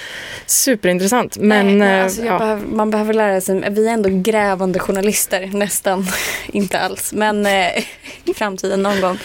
superintressant. 0.46 1.36
Men, 1.38 1.66
Nej, 1.66 1.74
men 1.76 1.98
eh, 1.98 2.04
alltså 2.04 2.22
ja. 2.24 2.38
behöver, 2.38 2.66
man 2.66 2.90
behöver 2.90 3.14
lära 3.14 3.40
sig, 3.40 3.70
vi 3.70 3.88
är 3.88 3.92
ändå 3.92 4.08
grävande 4.12 4.78
journalister, 4.78 5.46
nästan, 5.46 6.06
inte 6.46 6.78
alls, 6.80 7.12
men 7.12 7.46
eh, 7.46 7.78
i 8.24 8.34
framtiden 8.34 8.82
någon 8.82 9.00
gång. 9.00 9.18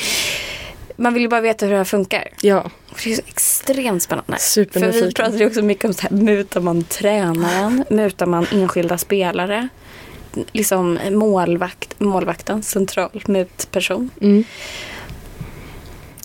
Man 0.95 1.13
vill 1.13 1.21
ju 1.23 1.29
bara 1.29 1.41
veta 1.41 1.65
hur 1.65 1.71
det 1.71 1.77
här 1.77 1.85
funkar. 1.85 2.27
ja, 2.41 2.69
Och 2.89 2.99
Det 3.03 3.11
är 3.11 3.15
så 3.15 3.21
extremt 3.27 4.03
spännande. 4.03 4.37
För 4.73 4.91
vi 4.91 5.11
pratade 5.13 5.37
ju 5.37 5.45
också 5.47 5.61
mycket 5.61 5.85
om 5.85 5.93
så 5.93 6.01
här, 6.01 6.09
mutar 6.09 6.61
man 6.61 6.83
tränaren, 6.83 7.83
mutar 7.89 8.25
man 8.25 8.47
enskilda 8.51 8.97
spelare, 8.97 9.67
liksom 10.51 10.99
målvakt, 11.11 11.99
målvakten, 11.99 12.63
central 12.63 13.23
mutperson. 13.27 14.09
Mm. 14.21 14.43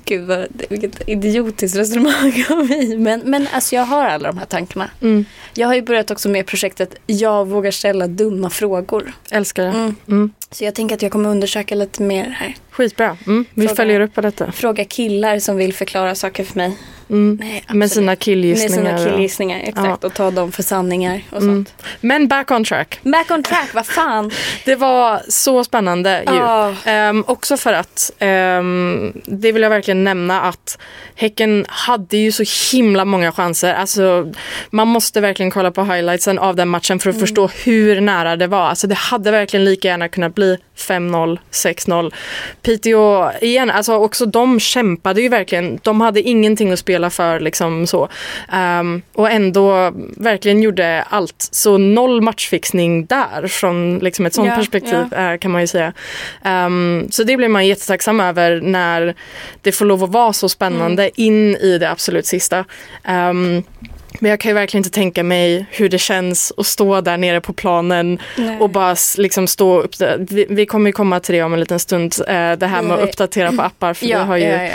Gud 0.08 0.26
vad, 0.26 0.46
vilket 0.68 1.08
idiotiskt 1.08 1.76
resonemang 1.76 2.44
av 2.50 2.66
mig. 2.68 2.98
Men, 2.98 3.20
men 3.24 3.48
alltså 3.52 3.74
jag 3.74 3.82
har 3.82 4.04
alla 4.04 4.28
de 4.28 4.38
här 4.38 4.46
tankarna. 4.46 4.90
Mm. 5.02 5.24
Jag 5.54 5.66
har 5.66 5.74
ju 5.74 5.82
börjat 5.82 6.10
också 6.10 6.28
med 6.28 6.46
projektet 6.46 6.94
Jag 7.06 7.46
vågar 7.46 7.70
ställa 7.70 8.06
dumma 8.06 8.50
frågor. 8.50 9.12
Älskar 9.30 9.62
det. 9.62 9.68
Mm. 9.68 9.96
Mm. 10.08 10.32
Så 10.50 10.64
jag 10.64 10.74
tänker 10.74 10.94
att 10.94 11.02
jag 11.02 11.12
kommer 11.12 11.28
undersöka 11.28 11.74
lite 11.74 12.02
mer 12.02 12.24
här. 12.24 12.54
Skitbra. 12.76 13.16
Mm. 13.26 13.44
Vi 13.54 13.66
Fråga. 13.66 13.76
följer 13.76 14.00
upp 14.00 14.14
på 14.14 14.20
detta. 14.20 14.52
Fråga 14.52 14.84
killar 14.84 15.38
som 15.38 15.56
vill 15.56 15.74
förklara 15.74 16.14
saker 16.14 16.44
för 16.44 16.56
mig. 16.56 16.76
Mm. 17.10 17.38
Nej, 17.40 17.64
Med 17.72 17.90
sina 17.90 18.06
Med 18.06 18.18
killgissningar. 18.18 18.76
sina 18.76 18.94
och- 18.94 19.06
killgissningar, 19.10 19.60
exakt. 19.64 20.04
Och 20.04 20.14
ta 20.14 20.30
dem 20.30 20.52
för 20.52 20.62
sanningar 20.62 21.20
och 21.30 21.42
Mm. 21.42 21.54
sånt. 21.54 21.84
Men 22.00 22.28
back 22.28 22.50
on 22.50 22.64
track. 22.64 22.98
Back 23.02 23.30
on 23.30 23.42
track, 23.42 23.74
vad 23.74 23.86
fan. 23.86 24.30
Det 24.64 24.74
var 24.74 25.20
så 25.28 25.64
spännande 25.64 26.22
ju. 26.26 26.34
Ja. 26.34 26.74
Ehm, 26.84 27.24
också 27.26 27.56
för 27.56 27.72
att, 27.72 28.10
ehm, 28.18 29.12
det 29.24 29.52
vill 29.52 29.62
jag 29.62 29.70
verkligen 29.70 30.04
nämna 30.04 30.40
att 30.42 30.78
Häcken 31.18 31.64
hade 31.68 32.16
ju 32.16 32.32
så 32.32 32.44
himla 32.76 33.04
många 33.04 33.32
chanser. 33.32 33.74
Alltså, 33.74 34.32
man 34.70 34.88
måste 34.88 35.20
verkligen 35.20 35.50
kolla 35.50 35.70
på 35.70 35.84
highlightsen 35.84 36.38
av 36.38 36.56
den 36.56 36.68
matchen 36.68 36.98
för 36.98 37.10
att 37.10 37.20
förstå 37.20 37.46
hur 37.64 38.00
nära 38.00 38.36
det 38.36 38.46
var. 38.46 38.66
Alltså, 38.68 38.86
det 38.86 38.94
hade 38.94 39.30
verkligen 39.30 39.64
lika 39.64 39.88
gärna 39.88 40.08
kunnat 40.08 40.34
bli 40.34 40.58
5-0, 40.76 41.38
6-0. 41.50 42.12
Piteå, 42.66 43.30
igen, 43.40 43.70
alltså 43.70 43.94
också 43.94 44.26
de 44.26 44.60
kämpade 44.60 45.22
ju 45.22 45.28
verkligen. 45.28 45.78
De 45.82 46.00
hade 46.00 46.20
ingenting 46.22 46.72
att 46.72 46.78
spela 46.78 47.10
för 47.10 47.40
liksom 47.40 47.86
så. 47.86 48.08
Ehm, 48.52 49.02
och 49.14 49.30
ändå 49.30 49.92
verkligen 50.16 50.62
gjorde 50.62 51.02
allt. 51.02 51.48
Så 51.50 51.78
noll 51.78 52.20
matchfixning 52.20 53.06
där 53.06 53.46
från 53.48 53.98
liksom 53.98 54.26
ett 54.26 54.34
sånt 54.34 54.48
Ja, 54.48 54.56
perspektiv 54.56 55.14
eh, 55.14 55.38
kan 55.38 55.50
man 55.50 55.60
ju 55.60 55.66
säga. 55.66 55.92
Ehm, 56.44 57.08
så 57.10 57.22
det 57.22 57.36
blir 57.36 57.48
man 57.48 57.66
jättetacksam 57.66 58.20
över 58.20 58.60
när 58.60 59.14
det 59.62 59.72
får 59.72 59.84
lov 59.84 60.04
att 60.04 60.10
vara 60.10 60.32
så 60.32 60.48
spännande 60.48 61.02
Mm. 61.02 61.12
in 61.16 61.56
i 61.56 61.78
det 61.78 61.90
absolut 61.90 62.26
sista. 62.26 62.64
Ehm, 63.04 63.62
men 64.20 64.30
jag 64.30 64.40
kan 64.40 64.48
ju 64.50 64.54
verkligen 64.54 64.80
inte 64.84 64.94
tänka 64.94 65.22
mig 65.22 65.66
hur 65.70 65.88
det 65.88 65.98
känns 65.98 66.52
att 66.56 66.66
stå 66.66 67.00
där 67.00 67.16
nere 67.16 67.40
på 67.40 67.52
planen 67.52 68.18
Nej. 68.36 68.58
och 68.60 68.70
bara 68.70 68.96
liksom 69.18 69.46
stå 69.46 69.80
upp. 69.82 69.90
Vi, 70.18 70.46
vi 70.48 70.66
kommer 70.66 70.88
ju 70.88 70.92
komma 70.92 71.20
till 71.20 71.34
det 71.34 71.42
om 71.42 71.52
en 71.52 71.60
liten 71.60 71.78
stund. 71.78 72.14
eh, 72.28 72.52
det 72.52 72.66
här 72.66 72.82
med 72.82 72.92
att 72.98 73.00
uppdatera 73.08 73.52
på 73.52 73.62
appar 73.62 73.94
för 73.94 74.06
vi 74.06 74.12
har 74.12 74.36
ju 74.36 74.44
ja, 74.44 74.62
ja. 74.62 74.70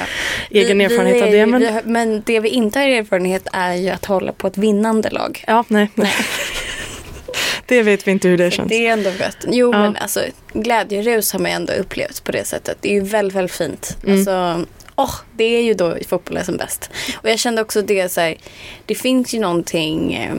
egen 0.50 0.78
Vi- 0.78 0.84
erfarenhet 0.84 1.16
vi 1.16 1.22
av 1.22 1.32
det. 1.32 1.46
Men, 1.46 1.74
har, 1.74 1.82
men 1.86 2.24
det 2.26 2.40
vi 2.40 2.50
inte 2.50 2.80
har 2.80 2.88
erfarenhet 2.88 3.48
är 3.54 3.74
ju 3.74 3.90
att 3.90 4.06
hålla 4.06 4.32
på 4.32 4.48
ett 4.48 4.58
vinnande 4.58 5.10
lag. 5.10 5.44
ja, 5.48 5.64
nej, 5.68 5.90
nej. 5.96 6.12
det 7.66 7.84
vet 7.84 8.08
vi 8.08 8.12
inte 8.12 8.28
hur 8.28 8.38
det 8.38 8.52
känns. 8.52 8.70
Det 8.70 8.88
är 8.88 8.94
ändå 8.94 9.10
gött. 9.10 9.38
Jo, 9.48 9.72
Ja. 9.74 9.80
men 9.82 9.96
alltså 9.96 10.20
glädjerus 10.54 11.34
har 11.34 11.40
man 11.40 11.52
ändå 11.52 11.74
upplevt 11.74 12.24
på 12.24 12.32
det 12.32 12.48
sättet. 12.48 12.78
Det 12.82 12.90
är 12.90 12.94
ju 12.94 13.02
väldigt, 13.02 13.36
väldigt 13.38 13.56
fint. 13.56 13.98
Mm. 14.04 14.16
Alltså, 14.18 14.66
åh, 15.02 15.14
det 15.36 15.44
är 15.44 15.62
ju 15.64 15.74
då 15.74 15.98
fotbollen 16.08 16.46
som 16.46 16.58
bäst. 16.58 16.90
Och 17.24 17.30
jag 17.30 17.40
kände 17.40 17.62
också 17.62 17.82
det 17.82 18.12
så 18.12 18.22
här, 18.22 18.38
det 18.86 18.96
finns 18.96 19.34
ju 19.34 19.40
någonting 19.40 20.14
eh, 20.14 20.36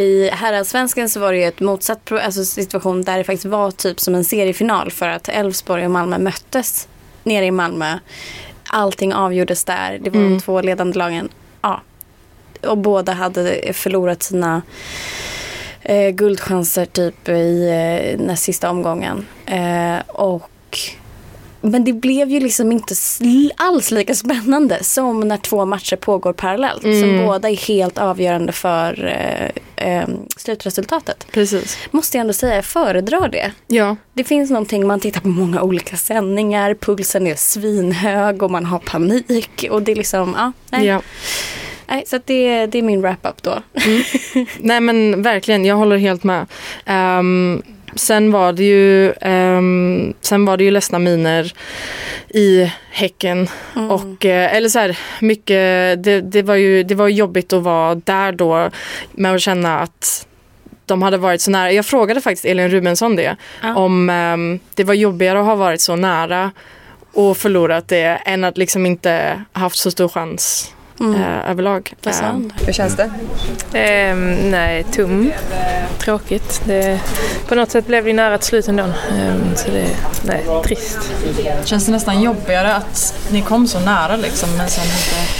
i 0.00 0.30
herrallsvenskan 0.32 1.08
så 1.08 1.20
var 1.20 1.32
det 1.32 1.38
ju 1.38 1.44
ett 1.44 1.60
motsatt 1.60 2.12
alltså 2.12 2.44
situation 2.44 3.02
där 3.02 3.18
det 3.18 3.24
faktiskt 3.24 3.44
var 3.44 3.70
typ 3.70 4.00
som 4.00 4.14
en 4.14 4.24
seriefinal 4.24 4.90
för 4.90 5.08
att 5.08 5.28
Elfsborg 5.28 5.84
och 5.84 5.90
Malmö 5.90 6.18
möttes 6.18 6.88
nere 7.22 7.44
i 7.46 7.50
Malmö. 7.50 7.98
Allting 8.68 9.14
avgjordes 9.14 9.64
där. 9.64 9.98
Det 10.02 10.10
var 10.10 10.20
de 10.20 10.26
Mm. 10.26 10.40
två 10.40 10.60
ledande 10.60 10.98
lagen. 10.98 11.28
Ja. 11.60 11.82
Och 12.66 12.78
båda 12.78 13.12
hade 13.12 13.72
förlorat 13.72 14.22
sina 14.22 14.62
eh, 15.82 16.10
guldchanser 16.10 16.86
typ 16.86 17.28
i 17.28 17.68
eh, 17.68 18.18
den 18.26 18.36
sista 18.36 18.70
omgången. 18.70 19.26
Eh, 19.46 19.98
och 20.08 20.78
men 21.64 21.84
det 21.84 21.92
blev 21.92 22.30
ju 22.30 22.40
liksom 22.40 22.72
inte 22.72 22.94
alls 23.56 23.90
lika 23.90 24.14
spännande 24.14 24.84
som 24.84 25.20
när 25.20 25.36
två 25.36 25.64
matcher 25.64 25.96
pågår 25.96 26.32
parallellt. 26.32 26.82
Som 26.82 26.92
Mm. 26.92 27.26
båda 27.26 27.50
är 27.50 27.56
helt 27.56 27.98
avgörande 27.98 28.52
för 28.52 29.04
eh, 29.76 29.98
eh, 30.00 30.08
slutresultatet. 30.36 31.26
Precis. 31.32 31.78
Måste 31.90 32.16
jag 32.16 32.20
ändå 32.20 32.32
säga, 32.32 32.54
jag 32.54 32.64
föredrar 32.64 33.28
det. 33.28 33.52
Ja, 33.66 33.96
Det 34.12 34.24
finns 34.24 34.50
någonting, 34.50 34.86
man 34.86 35.00
tittar 35.00 35.20
på 35.20 35.28
många 35.28 35.62
olika 35.62 35.96
sändningar, 35.96 36.74
pulsen 36.74 37.26
är 37.26 37.34
svinhög 37.34 38.42
och 38.42 38.50
man 38.50 38.64
har 38.66 38.78
panik. 38.78 39.66
Och 39.70 39.82
det 39.82 39.92
är 39.92 39.96
liksom, 39.96 40.34
ja, 40.38 40.52
nej. 40.70 40.86
ja. 40.86 41.00
nej 41.88 42.04
så 42.06 42.18
det, 42.24 42.66
det 42.66 42.78
är 42.78 42.82
min 42.82 43.00
wrap-up 43.00 43.42
då. 43.42 43.62
Nej 44.60 44.80
men 44.80 45.22
verkligen, 45.22 45.64
jag 45.64 45.76
håller 45.76 45.96
helt 45.96 46.24
med. 46.24 46.46
Ehm, 46.86 47.62
sen 47.94 48.32
var 48.32 48.52
det 48.52 48.64
ju 48.64 49.12
ehm, 49.20 50.14
Sen 50.20 50.44
var 50.44 50.56
det 50.56 50.64
ju 50.64 50.70
ledsna 50.70 50.98
miner 50.98 51.52
i 52.28 52.72
Häcken. 52.90 53.48
Mm. 53.76 53.90
Och, 53.90 54.24
eh, 54.24 54.56
eller 54.56 54.68
så 54.68 54.78
här, 54.78 54.98
mycket, 55.20 56.04
det, 56.04 56.20
det, 56.20 56.42
var 56.42 56.54
ju, 56.54 56.82
det 56.82 56.94
var 56.94 57.08
jobbigt 57.08 57.52
att 57.52 57.62
vara 57.62 57.94
där 57.94 58.32
då 58.32 58.70
med 59.12 59.34
att 59.34 59.40
känna 59.40 59.78
att 59.78 60.26
de 60.86 61.02
hade 61.02 61.16
varit 61.16 61.40
så 61.40 61.50
nära. 61.50 61.72
Jag 61.72 61.86
frågade 61.86 62.20
faktiskt 62.20 62.44
Elin 62.44 62.68
Rubensson 62.68 63.16
det. 63.16 63.36
Ja. 63.62 63.74
Om 63.74 64.10
ehm, 64.10 64.58
det 64.74 64.84
var 64.84 64.94
jobbigare 64.94 65.40
att 65.40 65.46
ha 65.46 65.54
varit 65.54 65.80
så 65.80 65.96
nära 65.96 66.50
och 67.12 67.36
förlorat 67.36 67.88
det 67.88 68.20
än 68.24 68.44
att 68.44 68.58
liksom 68.58 68.86
inte 68.86 69.42
haft 69.52 69.78
så 69.78 69.90
stor 69.90 70.08
chans 70.08 70.74
Mm. 71.00 71.22
eh, 71.22 71.50
överlag. 71.50 71.94
Han 72.04 72.52
då? 72.58 72.64
Hur 72.64 72.72
känns 72.72 72.96
det? 72.96 73.10
Ehm, 73.78 74.50
nej, 74.50 74.84
tum. 74.92 75.32
Tråkigt. 75.98 76.62
Det, 76.64 77.00
på 77.48 77.54
något 77.54 77.70
sätt 77.70 77.86
blev 77.86 78.04
det 78.04 78.12
nära 78.12 78.34
ett 78.34 78.44
slut 78.44 78.68
ändå. 78.68 78.82
Ehm, 78.82 79.56
så 79.56 79.70
det, 79.70 79.86
nej, 80.22 80.44
trist. 80.64 80.98
Känns 81.64 81.86
det 81.86 81.92
nästan 81.92 82.22
jobbigare 82.22 82.74
att 82.74 83.14
ni 83.30 83.42
kom 83.42 83.66
så 83.66 83.80
nära 83.80 84.16
liksom 84.16 84.56
men 84.56 84.68
sen 84.68 84.84
inte... 84.84 85.30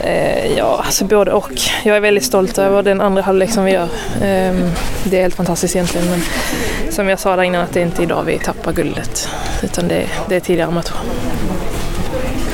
Eh, 0.00 0.56
ja, 0.58 0.82
alltså 0.86 1.04
både 1.04 1.32
och. 1.32 1.52
Jag 1.84 1.96
är 1.96 2.00
väldigt 2.00 2.24
stolt 2.24 2.58
över 2.58 2.82
den 2.82 3.00
andra 3.00 3.22
halvlek 3.22 3.50
som 3.50 3.64
vi 3.64 3.72
gör. 3.72 3.88
Ehm, 4.22 4.70
det 5.04 5.16
är 5.16 5.22
helt 5.22 5.34
fantastiskt 5.34 5.76
egentligen. 5.76 6.10
Men 6.10 6.20
som 6.92 7.08
jag 7.08 7.18
sa 7.20 7.36
där 7.36 7.42
innan 7.42 7.60
att 7.62 7.72
det 7.72 7.80
är 7.80 7.84
inte 7.84 8.02
idag 8.02 8.22
vi 8.24 8.38
tappar 8.38 8.72
guldet. 8.72 9.28
Utan 9.62 9.88
det, 9.88 10.06
det 10.28 10.36
är 10.36 10.40
tidigare 10.40 10.70
matcher. 10.70 10.94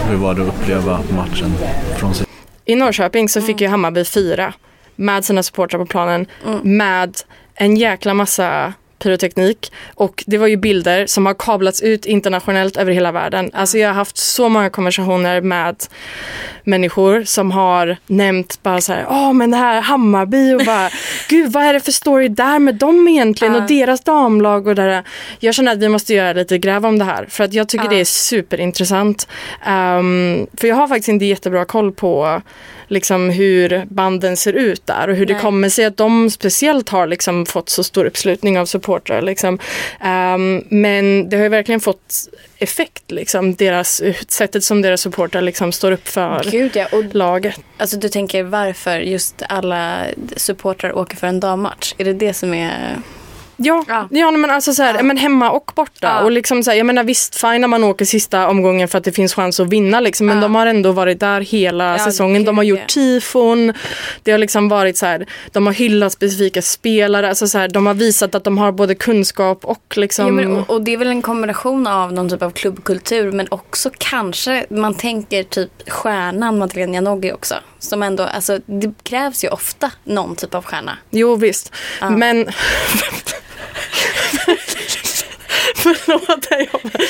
Hur 0.08 0.16
var 0.16 0.34
det 0.34 0.42
att 0.42 0.48
uppleva 0.48 1.00
matchen 1.16 1.54
från 1.96 2.14
sig? 2.14 2.25
I 2.66 2.74
Norrköping 2.74 3.28
så 3.28 3.38
Mm. 3.38 3.46
fick 3.46 3.60
ju 3.60 3.66
Hammarby 3.68 4.04
fira 4.04 4.52
med 4.96 5.24
sina 5.24 5.42
supportrar 5.42 5.78
på 5.80 5.86
planen 5.86 6.26
Mm. 6.46 6.60
med 6.76 7.16
en 7.54 7.76
jäkla 7.76 8.14
massa 8.14 8.72
pyroteknik 8.98 9.72
och 9.94 10.24
det 10.26 10.38
var 10.38 10.46
ju 10.46 10.56
bilder 10.56 11.06
som 11.06 11.26
har 11.26 11.34
kablats 11.34 11.82
ut 11.82 12.06
internationellt 12.06 12.76
över 12.76 12.92
hela 12.92 13.12
världen. 13.12 13.50
Alltså 13.54 13.78
jag 13.78 13.88
har 13.88 13.94
haft 13.94 14.16
så 14.18 14.48
många 14.48 14.70
konversationer 14.70 15.40
med 15.40 15.76
människor 16.64 17.24
som 17.24 17.50
har 17.50 17.96
nämnt 18.06 18.62
bara 18.62 18.80
så 18.80 18.92
här, 18.92 19.06
åh 19.10 19.32
men 19.32 19.50
det 19.50 19.56
här 19.56 19.80
Hammarby 19.80 20.54
och 20.54 20.64
bara, 20.66 20.90
gud 21.28 21.52
vad 21.52 21.62
är 21.64 21.72
det 21.72 21.80
för 21.80 21.92
story 21.92 22.28
där 22.28 22.58
med 22.58 22.74
dem 22.74 23.08
egentligen 23.08 23.54
Ja. 23.54 23.60
och 23.62 23.68
deras 23.68 24.00
damlag 24.00 24.66
och 24.66 24.74
där. 24.74 25.02
Jag 25.38 25.54
känner 25.54 25.72
att 25.72 25.78
vi 25.78 25.88
måste 25.88 26.14
göra 26.14 26.32
lite 26.32 26.58
gräv 26.58 26.86
om 26.86 26.98
det 26.98 27.04
här 27.04 27.26
för 27.28 27.44
att 27.44 27.54
jag 27.54 27.68
tycker 27.68 27.84
Ja. 27.84 27.90
det 27.90 28.00
är 28.00 28.04
superintressant. 28.04 29.28
Ehm, 29.66 30.46
för 30.56 30.68
jag 30.68 30.76
har 30.76 30.88
faktiskt 30.88 31.08
inte 31.08 31.24
jättebra 31.24 31.64
koll 31.64 31.92
på 31.92 32.42
liksom 32.88 33.30
hur 33.30 33.84
banden 33.88 34.36
ser 34.36 34.52
ut 34.52 34.86
där 34.86 35.08
och 35.08 35.16
hur 35.16 35.26
det 35.26 35.32
Nej. 35.32 35.42
kommer 35.42 35.68
sig 35.68 35.84
att 35.84 35.96
de 35.96 36.30
speciellt 36.30 36.88
har 36.88 37.06
liksom 37.06 37.46
fått 37.46 37.68
så 37.68 37.84
stor 37.84 38.04
uppslutning 38.04 38.58
av 38.58 38.66
supportrar. 38.66 39.22
Liksom. 39.22 39.58
Ehm, 40.00 40.64
men 40.68 41.28
det 41.28 41.36
har 41.36 41.42
ju 41.42 41.48
verkligen 41.48 41.80
fått 41.80 42.14
effekt, 42.58 43.10
liksom, 43.10 43.54
deras, 43.54 44.02
sättet 44.28 44.64
som 44.64 44.82
deras 44.82 45.00
supportrar 45.00 45.42
liksom 45.42 45.72
står 45.72 45.92
upp 45.92 46.08
för 46.08 46.50
Gud 46.50 46.70
ja, 46.74 46.86
och 46.92 47.14
laget. 47.14 47.60
alltså 47.76 47.96
du 47.96 48.08
tänker 48.08 48.42
varför 48.42 48.98
just 48.98 49.42
alla 49.48 50.04
supportrar 50.36 50.92
åker 50.98 51.16
för 51.16 51.26
en 51.26 51.40
dammatch? 51.40 51.94
Är 51.98 52.04
det 52.04 52.12
det 52.12 52.34
som 52.34 52.54
är... 52.54 52.96
Ja, 53.56 53.84
Ja. 53.88 54.08
ja. 54.10 54.30
men 54.30 54.50
alltså 54.50 54.72
så 54.74 54.82
här, 54.82 54.94
Ja. 54.94 55.02
men 55.02 55.16
hemma 55.16 55.50
och 55.50 55.72
borta. 55.74 55.92
Ja. 56.00 56.20
Och 56.20 56.30
liksom 56.32 56.62
så 56.62 56.70
här, 56.70 56.78
jag 56.78 56.86
menar 56.86 57.04
visst, 57.04 57.40
fine 57.40 57.60
när 57.60 57.68
man 57.68 57.84
åker 57.84 58.04
sista 58.04 58.48
omgången 58.48 58.88
för 58.88 58.98
att 58.98 59.04
det 59.04 59.12
finns 59.12 59.34
chans 59.34 59.60
att 59.60 59.68
vinna. 59.68 60.00
Liksom, 60.00 60.26
men 60.26 60.40
de 60.40 60.54
har 60.54 60.66
ändå 60.66 60.92
varit 60.92 61.20
där 61.20 61.40
hela 61.40 61.98
säsongen. 61.98 62.44
De 62.44 62.56
har 62.56 62.64
gjort 62.64 62.88
tifon. 62.88 63.72
Det 64.22 64.30
har 64.30 64.38
liksom 64.38 64.68
varit 64.68 64.98
så 64.98 65.06
här, 65.06 65.26
de 65.52 65.66
har 65.66 65.72
hyllat 65.74 66.12
specifika 66.12 66.62
spelare. 66.62 67.28
Alltså 67.28 67.46
så 67.48 67.58
här, 67.58 67.68
de 67.68 67.86
har 67.86 67.94
visat 67.94 68.34
att 68.34 68.44
de 68.44 68.58
har 68.58 68.72
både 68.72 68.94
kunskap 68.94 69.64
och 69.64 69.94
liksom... 69.96 70.36
Men, 70.36 70.56
och, 70.56 70.70
och 70.70 70.82
det 70.82 70.92
är 70.92 70.96
väl 70.96 71.08
en 71.08 71.22
kombination 71.22 71.86
av 71.86 72.12
någon 72.12 72.28
typ 72.28 72.42
av 72.42 72.50
klubbkultur 72.50 73.32
men 73.32 73.46
också 73.50 73.90
kanske 73.98 74.66
man 74.70 74.94
tänker 74.94 75.42
typ 75.42 75.90
stjärnan 75.90 76.58
Madeleine 76.58 76.94
Janogy 76.94 77.32
också. 77.32 77.54
Som 77.78 78.02
ändå, 78.02 78.22
alltså 78.22 78.58
det 78.66 78.92
krävs 79.02 79.44
ju 79.44 79.48
ofta 79.48 79.90
någon 80.04 80.36
typ 80.36 80.54
av 80.54 80.64
stjärna. 80.64 80.98
Jo 81.10 81.36
visst. 81.36 81.72
Men... 82.10 82.46
Förlåt, 85.74 86.46
jag 86.50 86.68
bara... 86.82 87.04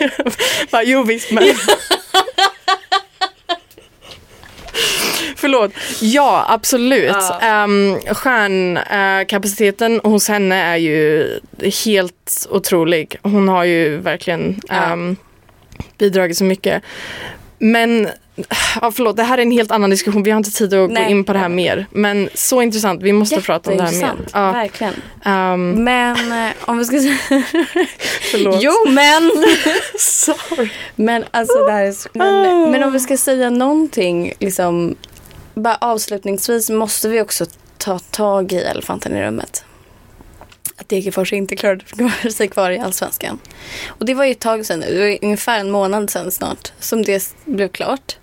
jag 0.00 0.10
bara, 0.70 0.82
Jo 0.84 1.02
visst 1.02 1.30
men... 1.30 1.44
Förlåt. 5.36 5.70
Ja, 6.00 6.46
absolut. 6.48 7.16
Ja. 7.40 7.64
Um, 7.64 7.98
stjärnkapaciteten 8.14 10.00
hos 10.04 10.28
henne 10.28 10.56
är 10.56 10.76
ju 10.76 11.28
helt 11.84 12.46
otrolig. 12.50 13.16
Hon 13.22 13.48
har 13.48 13.64
ju 13.64 13.96
verkligen 13.96 14.60
Ja. 14.68 14.74
ehm, 14.74 15.16
bidragit 15.98 16.36
så 16.36 16.44
mycket. 16.44 16.82
Men 17.58 18.08
Ja, 18.80 18.92
förlåt, 18.92 19.16
det 19.16 19.22
här 19.22 19.38
är 19.38 19.42
en 19.42 19.50
helt 19.50 19.70
annan 19.70 19.90
diskussion. 19.90 20.22
Vi 20.22 20.30
har 20.30 20.38
inte 20.38 20.50
tid 20.50 20.74
att 20.74 20.90
Nej. 20.90 21.04
gå 21.04 21.10
in 21.10 21.24
på 21.24 21.32
det 21.32 21.38
här 21.38 21.48
mer. 21.48 21.86
Men 21.90 22.28
så 22.34 22.62
intressant. 22.62 23.02
Vi 23.02 23.12
måste 23.12 23.40
prata 23.40 23.70
om 23.70 23.76
det 23.76 23.82
här 23.82 23.92
mer. 23.92 24.14
Ja, 24.32 24.52
verkligen. 24.52 24.94
ehm, 25.24 25.84
Men 25.84 26.46
eh, 26.46 26.52
om 26.60 26.78
vi 26.78 26.84
ska 26.84 27.00
säga... 27.00 27.16
förlåt. 28.30 28.58
Jo 28.62 28.72
men! 28.88 29.30
Sorry. 29.98 30.70
Men 30.96 31.24
alltså 31.30 31.64
det 31.66 31.72
här 31.72 31.84
är 31.84 31.92
så... 31.92 32.08
men, 32.12 32.70
men 32.70 32.82
om 32.82 32.92
vi 32.92 33.00
ska 33.00 33.16
säga 33.16 33.50
någonting 33.50 34.32
liksom 34.40 34.96
bara 35.54 35.76
avslutningsvis 35.80 36.70
måste 36.70 37.08
vi 37.08 37.20
också 37.20 37.46
ta 37.78 37.98
tag 37.98 38.52
i 38.52 38.56
elefanten 38.56 39.16
i 39.16 39.22
rummet. 39.22 39.64
Att 40.76 40.88
Degerfors 40.88 41.32
inte 41.32 41.56
klarade 41.56 42.30
sig 42.32 42.48
kvar 42.48 42.70
i 42.70 42.78
Allsvenskan. 42.78 43.38
Och 43.88 44.06
det 44.06 44.14
var 44.14 44.24
ju 44.24 44.30
ett 44.30 44.40
tag 44.40 44.66
sedan 44.66 44.80
nu, 44.80 45.18
ungefär 45.22 45.60
en 45.60 45.70
månad 45.70 46.10
sedan 46.10 46.30
snart 46.30 46.72
som 46.80 47.02
det 47.02 47.34
blev 47.44 47.68
klart. 47.68 48.16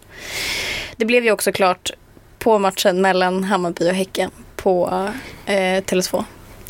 Det 0.98 1.06
blev 1.06 1.24
ju 1.24 1.32
också 1.32 1.52
klart 1.52 1.92
på 2.40 2.60
matchen 2.60 3.02
mellan 3.02 3.44
Hammarby 3.44 3.90
och 3.90 3.96
Häcken 3.96 4.32
på 4.56 5.10
eh, 5.46 5.82
Tele2. 5.84 6.24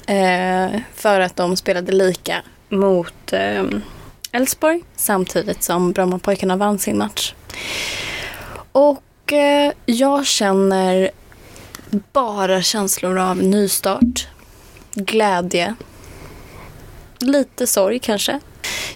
Eh, 0.07 0.81
för 0.95 1.19
att 1.19 1.35
de 1.35 1.57
spelade 1.57 1.91
lika 1.91 2.41
mot 2.69 3.33
eh, 3.33 3.63
Elfsborg 4.31 4.83
samtidigt 4.95 5.63
som 5.63 5.91
Brommapojkarna 5.91 6.55
vann 6.55 6.79
sin 6.79 6.97
match. 6.97 7.33
Och 8.71 9.33
eh, 9.33 9.71
jag 9.85 10.25
känner 10.25 11.11
bara 12.13 12.61
känslor 12.61 13.17
av 13.17 13.37
nystart, 13.37 14.27
glädje, 14.93 15.75
lite 17.19 17.67
sorg 17.67 17.99
kanske. 17.99 18.39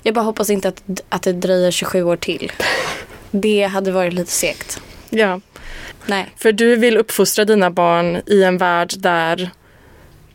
Jag 0.04 0.14
bara 0.14 0.26
hoppas 0.26 0.50
inte 0.50 0.68
att, 0.68 0.84
att 1.10 1.22
det 1.22 1.34
dröjer 1.34 1.72
27 1.72 2.04
år 2.04 2.16
till. 2.16 2.52
Det 3.42 3.64
hade 3.64 3.92
varit 3.92 4.14
lite 4.14 4.32
segt. 4.32 4.82
Ja, 5.10 5.42
Nej. 6.06 6.26
för 6.38 6.52
du 6.52 6.76
vill 6.76 6.98
uppfostra 6.98 7.46
dina 7.46 7.72
barn 7.72 8.22
i 8.26 8.44
en 8.44 8.58
värld 8.58 8.94
där 8.98 9.50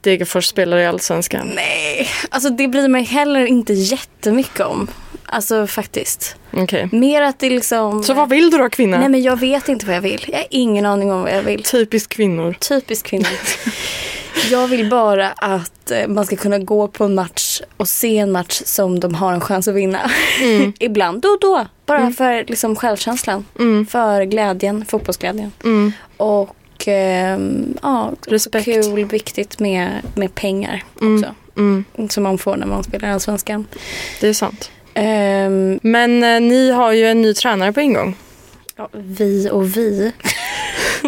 Degerfors 0.01 0.47
spelar 0.47 0.77
i 0.77 0.87
Allsvenskan. 0.87 1.53
Nej, 1.55 2.09
alltså 2.29 2.51
det 2.51 2.69
bryr 2.69 2.88
mig 2.88 3.03
heller 3.03 3.47
inte 3.47 3.73
jättemycket 3.73 4.61
om. 4.61 4.88
Alltså 5.27 5.67
faktiskt. 5.67 6.37
Okej. 6.53 6.88
Mer 6.93 7.23
att 7.23 7.38
det 7.38 7.51
liksom... 7.51 8.03
Så 8.03 8.15
vad 8.15 8.29
vill 8.29 8.51
du 8.51 8.59
då 8.59 8.69
kvinna? 8.71 8.99
Nej 8.99 9.09
men 9.09 9.23
jag 9.23 9.41
vet 9.41 9.69
inte 9.69 9.87
vad 9.87 9.97
jag 9.97 10.01
vill. 10.01 10.25
Jag 10.29 10.38
har 10.38 10.47
ingen 10.51 10.87
aning 10.87 11.12
om 11.12 11.23
vad 11.23 11.33
jag 11.33 11.43
vill. 11.43 11.62
Typiskt 11.62 12.12
kvinnor. 12.12 12.57
Typiskt 12.61 13.09
kvinnor. 13.09 13.27
Jag 14.51 14.68
vill 14.68 14.90
bara 14.90 15.29
att 15.29 15.90
eh, 15.90 16.09
man 16.09 16.27
ska 16.27 16.37
kunna 16.37 16.59
gå 16.59 16.88
på 16.88 17.05
en 17.05 17.14
match 17.14 17.61
och 17.77 17.88
se 17.88 18.18
en 18.18 18.33
match 18.33 18.62
som 18.64 19.01
de 19.01 19.14
har 19.14 19.33
en 19.33 19.40
chans 19.40 19.68
att 19.68 19.75
vinna. 19.75 20.11
Ibland 20.79 21.23
då 21.23 21.29
och 21.29 21.40
då. 21.40 21.66
Bara 21.87 22.11
för 22.11 22.45
liksom 22.49 22.77
självkänslan. 22.77 23.45
Mm. 23.59 23.87
För 23.87 24.23
glädjen, 24.23 24.85
fotbollsglädjen. 24.85 25.53
Mm. 25.64 25.92
Och 26.16 26.57
ehm, 26.87 27.79
ja, 27.83 28.12
Respekt. 28.27 28.64
kul, 28.64 29.05
viktigt 29.05 29.59
med, 29.59 29.90
med 30.14 30.35
pengar 30.35 30.85
också. 30.95 31.35
Mm. 31.57 31.85
Som 32.09 32.23
man 32.23 32.38
får 32.38 32.57
när 32.57 32.66
man 32.66 32.85
spelar 32.85 33.09
i 33.09 33.12
Allsvenskan. 33.12 33.66
Det 34.21 34.29
är 34.29 34.33
sant. 34.35 34.71
Ehm, 34.95 35.81
Men 35.83 36.23
eh, 36.23 36.40
ni 36.40 36.71
har 36.71 36.92
ju 36.92 37.07
en 37.07 37.23
ny 37.23 37.35
tränare 37.35 37.73
på 37.73 37.81
ingång. 37.81 38.16
ja, 38.77 38.88
vi 38.92 39.51
och 39.51 39.77
vi. 39.77 40.12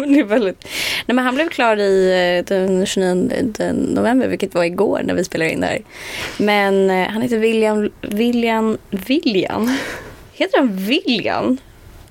det 0.13 0.19
är 0.19 0.23
väldigt... 0.23 0.63
Nej, 1.05 1.15
men 1.15 1.25
han 1.25 1.35
blev 1.35 1.49
klar 1.49 1.77
i 1.77 2.11
eh, 2.37 2.45
den 2.45 2.85
29 2.85 3.53
november, 3.73 4.27
vilket 4.27 4.53
var 4.53 4.63
igår 4.63 5.01
när 5.03 5.13
vi 5.13 5.23
spelade 5.23 5.51
in 5.51 5.61
där. 5.61 5.81
Men 6.37 6.89
eh, 6.89 7.07
han 7.07 7.21
heter 7.21 7.37
William... 7.37 7.91
William... 8.01 8.77
William? 8.89 9.77
Heter 10.33 10.57
han 10.57 10.77
William? 10.77 11.57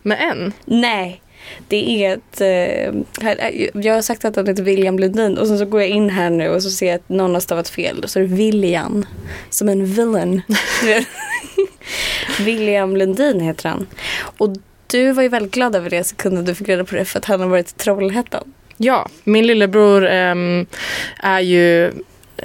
Med 0.02 0.18
en. 0.20 0.52
Nej. 0.64 1.20
Det 1.68 2.04
är 2.04 2.14
ett... 2.14 2.40
Eh, 2.40 2.94
här- 3.24 3.70
jag 3.86 3.94
har 3.94 4.02
sagt 4.02 4.24
att 4.24 4.36
han 4.36 4.46
heter 4.46 4.62
William 4.62 4.98
Lundin 4.98 5.38
och 5.38 5.46
sen 5.46 5.58
så 5.58 5.64
går 5.64 5.80
jag 5.80 5.90
in 5.90 6.10
här 6.10 6.30
nu 6.30 6.48
och 6.48 6.62
så 6.62 6.70
ser 6.70 6.86
jag 6.86 6.94
att 6.94 7.08
någon 7.08 7.34
har 7.34 7.40
stavat 7.40 7.68
fel. 7.68 8.00
Och 8.04 8.10
så 8.10 8.18
är 8.18 8.22
det 8.22 8.34
William. 8.34 9.06
Som 9.50 9.68
en 9.68 9.86
villain. 9.86 10.42
William 12.40 12.96
Lundin 12.96 13.40
heter 13.40 13.68
han. 13.68 13.86
Och 14.38 14.48
du 14.94 15.12
var 15.12 15.22
ju 15.22 15.28
väldigt 15.28 15.52
glad 15.54 15.76
över 15.76 15.90
det 15.90 16.04
sekunden 16.04 16.44
du 16.44 16.54
fick 16.54 16.68
reda 16.68 16.84
på 16.84 16.94
det 16.94 17.04
för 17.04 17.18
att 17.18 17.24
han 17.24 17.40
har 17.40 17.48
varit 17.48 17.70
i 17.70 17.74
Trollhättan. 17.74 18.52
Ja, 18.76 19.08
min 19.24 19.46
lillebror 19.46 20.06
ehm, 20.06 20.66
är 21.22 21.40
ju 21.40 21.92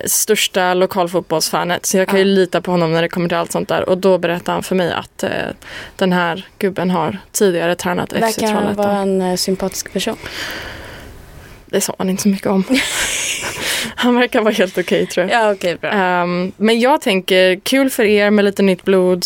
största 0.05 0.73
lokalfotbollsfanet 0.73 1.85
så 1.85 1.97
jag 1.97 2.07
kan 2.07 2.19
ju 2.19 2.25
Ja. 2.25 2.35
lita 2.35 2.61
på 2.61 2.71
honom 2.71 2.91
när 2.91 3.01
det 3.01 3.09
kommer 3.09 3.27
till 3.29 3.37
allt 3.37 3.51
sånt 3.51 3.69
där 3.69 3.89
och 3.89 3.97
då 3.97 4.17
berättade 4.17 4.51
han 4.51 4.63
för 4.63 4.75
mig 4.75 4.91
att 4.93 5.23
eh, 5.23 5.29
den 5.95 6.13
här 6.13 6.47
gubben 6.59 6.89
har 6.91 7.17
tidigare 7.31 7.75
tränat 7.75 8.09
FC 8.13 8.21
Verkar 8.21 8.47
han 8.47 8.63
vara 8.63 8.73
Trollhättan. 8.73 8.97
en 9.21 9.21
eh, 9.21 9.35
sympatisk 9.35 9.93
person. 9.93 10.17
Det 11.65 11.81
sa 11.81 11.95
han 11.97 12.09
inte 12.09 12.23
så 12.23 12.29
mycket 12.29 12.47
om. 12.47 12.63
han 13.95 14.15
verkar 14.15 14.41
vara 14.41 14.53
helt 14.53 14.77
okej 14.77 15.05
tror 15.05 15.27
jag. 15.29 15.41
Ja, 15.41 15.51
okej, 15.51 15.75
bra. 15.75 15.89
Ehm, 15.91 16.51
men 16.57 16.79
jag 16.79 17.01
tänker, 17.01 17.59
kul 17.63 17.89
för 17.89 18.03
er 18.03 18.29
med 18.31 18.45
lite 18.45 18.61
nytt 18.63 18.83
blod. 18.83 19.25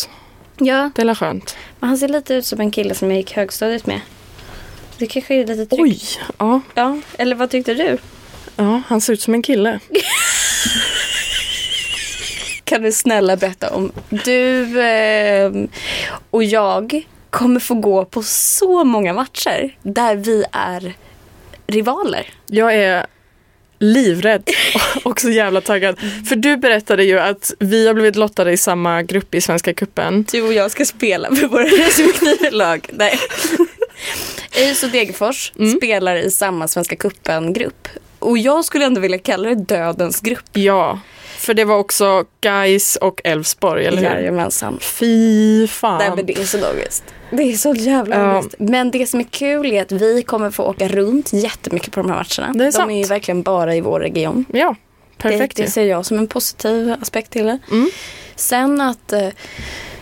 Ja, 0.56 0.90
Det 0.94 1.02
är 1.02 1.14
skönt. 1.14 1.56
men 1.80 1.88
han 1.88 1.98
ser 1.98 2.08
lite 2.08 2.34
ut 2.34 2.46
som 2.46 2.60
en 2.60 2.70
kille 2.70 2.94
som 2.94 3.10
jag 3.10 3.16
gick 3.18 3.32
högstadiet 3.32 3.86
med. 3.86 4.00
Det 4.98 5.06
kanske 5.06 5.34
är 5.34 5.46
lite 5.46 5.76
tryggt. 5.76 6.18
Oj! 6.18 6.24
Ja, 6.38 6.60
Ja, 6.74 6.98
eller 7.18 7.36
vad 7.36 7.50
tyckte 7.50 7.74
du? 7.74 7.98
ja, 8.56 8.82
han 8.86 9.00
ser 9.00 9.12
ut 9.12 9.20
som 9.20 9.34
en 9.34 9.42
kille. 9.42 9.80
kan 12.64 12.82
du 12.82 12.92
snälla 12.92 13.36
berätta 13.36 13.70
om. 13.74 13.92
Du 14.08 14.80
eh, 14.82 15.52
och 16.30 16.44
jag 16.44 17.06
kommer 17.30 17.60
få 17.60 17.74
gå 17.74 18.04
på 18.04 18.22
så 18.22 18.84
många 18.84 19.12
matcher 19.12 19.76
där 19.82 20.16
vi 20.16 20.44
är 20.52 20.94
rivaler. 21.66 22.28
Jag 22.46 22.74
är 22.74 23.06
livrädd 23.78 24.50
och 25.02 25.20
så 25.20 25.30
jävla 25.30 25.60
taggad. 25.60 25.98
För 26.28 26.36
du 26.36 26.56
berättade 26.56 27.04
ju 27.04 27.20
att 27.20 27.54
vi 27.58 27.86
har 27.86 27.94
blivit 27.94 28.16
lottade 28.16 28.52
i 28.52 28.56
samma 28.56 29.02
grupp 29.02 29.34
i 29.34 29.40
Svenska 29.40 29.74
Cupen. 29.74 30.24
Du 30.32 30.42
och 30.42 30.52
jag 30.52 30.70
ska 30.70 30.84
spela 30.84 31.34
för 31.34 31.46
våra 31.46 31.64
respektive 31.64 32.50
lag. 32.50 32.86
Nej. 32.92 33.18
ÖIS 34.56 34.82
och 34.82 34.90
Degerfors 34.90 35.52
spelar 35.76 36.16
i 36.16 36.30
samma 36.30 36.68
Svenska 36.68 36.96
cupen-grupp. 36.96 37.88
Och 38.18 38.38
jag 38.38 38.64
skulle 38.64 38.84
ändå 38.84 39.00
vilja 39.00 39.18
kalla 39.18 39.48
det 39.48 39.54
dödens 39.54 40.20
grupp. 40.20 40.48
Ja, 40.52 41.00
för 41.44 41.54
det 41.54 41.64
var 41.64 41.76
också 41.76 42.24
Gais 42.40 42.96
och 42.96 43.20
Elfsborg, 43.24 43.86
eller 43.86 43.98
hur? 43.98 44.04
Jajamensan. 44.04 44.78
Fy 44.80 45.66
fan. 45.66 45.98
Nej 45.98 46.10
men 46.16 46.26
det 46.26 46.38
är 46.38 46.44
så 46.44 46.58
logiskt. 46.60 47.04
Det 47.30 47.42
är 47.42 47.56
så 47.56 47.74
jävla 47.74 48.16
Ja. 48.16 48.32
logiskt. 48.34 48.54
Men 48.58 48.90
det 48.90 49.06
som 49.06 49.20
är 49.20 49.24
kul 49.24 49.66
är 49.72 49.82
att 49.82 49.92
vi 49.92 50.22
kommer 50.22 50.50
få 50.50 50.62
åka 50.64 50.88
runt 50.88 51.32
jättemycket 51.32 51.92
på 51.92 52.00
de 52.00 52.10
här 52.10 52.16
matcherna. 52.16 52.54
Det 52.54 52.64
är 52.64 52.66
de 52.66 52.72
sant. 52.72 52.90
är 52.90 52.94
ju 52.96 53.04
verkligen 53.04 53.42
bara 53.42 53.74
i 53.74 53.80
vår 53.80 54.00
region. 54.00 54.44
Ja, 54.52 54.74
perfekt 55.18 55.56
det, 55.56 55.62
det 55.62 55.70
ser 55.70 55.84
jag 55.84 56.06
som 56.06 56.18
en 56.18 56.26
positiv 56.26 56.94
aspekt 57.02 57.30
till 57.30 57.46
det. 57.46 57.58
Mm. 57.70 57.90
Sen 58.36 58.80
att 58.80 59.12
eh, 59.12 59.28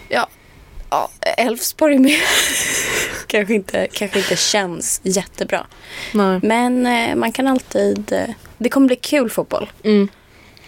ja, 0.08 0.26
ja, 0.90 1.10
Elfsborg 1.38 1.98
med 1.98 2.16
kanske, 3.26 3.54
inte, 3.54 3.88
kanske 3.92 4.18
inte 4.18 4.36
känns 4.36 5.00
jättebra. 5.04 5.66
Nej. 6.14 6.40
Men 6.42 6.86
eh, 6.86 7.14
man 7.16 7.32
kan 7.32 7.46
alltid... 7.46 8.12
Eh, 8.12 8.28
det 8.58 8.68
kommer 8.68 8.86
bli 8.86 8.96
kul 8.96 9.30
fotboll. 9.30 9.70
Mm. 9.84 10.08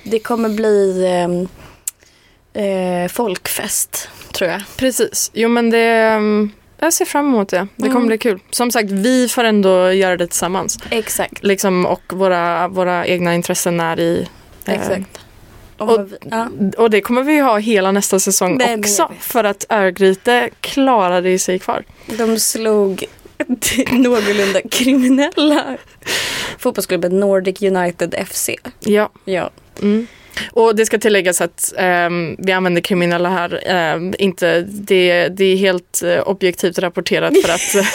Det 0.04 0.18
kommer 0.18 0.48
bli 0.48 1.04
eh, 2.54 2.64
eh, 2.64 3.08
folkfest, 3.08 4.08
tror 4.32 4.50
jag. 4.50 4.62
Precis. 4.76 5.30
Jo 5.34 5.48
men 5.48 5.70
det, 5.70 5.78
mm, 5.88 6.50
jag 6.78 6.92
ser 6.92 7.04
fram 7.04 7.26
emot 7.26 7.48
det. 7.48 7.66
Det 7.76 7.82
kommer 7.82 7.96
Mm. 7.96 8.06
bli 8.06 8.18
kul. 8.18 8.40
Som 8.50 8.70
sagt, 8.70 8.90
vi 8.90 9.28
får 9.28 9.44
ändå 9.44 9.92
göra 9.92 10.16
det 10.16 10.26
tillsammans. 10.26 10.78
Exakt. 10.90 11.42
Liksom, 11.44 11.86
och 11.86 12.02
våra, 12.12 12.68
våra 12.68 13.06
egna 13.06 13.34
intressen 13.34 13.80
är 13.80 14.00
i... 14.00 14.28
eh, 14.66 14.74
Exakt. 14.74 15.20
Och, 15.78 15.90
och- 16.00 16.08
ja. 16.76 16.88
Det 16.88 17.00
kommer 17.00 17.22
vi 17.22 17.38
ha 17.40 17.58
hela 17.58 17.92
nästa 17.92 18.18
säsong 18.20 18.58
Det 18.58 18.76
också. 18.78 19.12
För 19.20 19.44
att 19.44 19.66
Örgryte 19.68 20.50
klarade 20.60 21.38
sig 21.38 21.58
kvar. 21.58 21.84
De 22.06 22.38
slog 22.38 23.04
någorlunda 23.92 24.60
kriminella 24.70 25.76
fotbollsklubben 26.58 27.20
Nordic 27.20 27.62
United 27.62 28.14
FC. 28.28 28.50
Ja. 28.80 29.10
Ja. 29.24 29.50
Mm. 29.82 30.06
Och 30.50 30.76
det 30.76 30.86
ska 30.86 30.98
tilläggas 30.98 31.40
att 31.40 31.72
ehm, 31.76 32.36
vi 32.38 32.52
använder 32.52 32.80
kriminella 32.80 33.28
här. 33.28 33.62
ehm, 33.66 34.14
inte, 34.18 34.60
det, 34.60 35.28
det 35.28 35.44
är 35.44 35.56
helt 35.56 36.02
eh, 36.02 36.20
objektivt 36.28 36.78
rapporterat 36.78 37.34
för 37.42 37.52
att, 37.52 37.86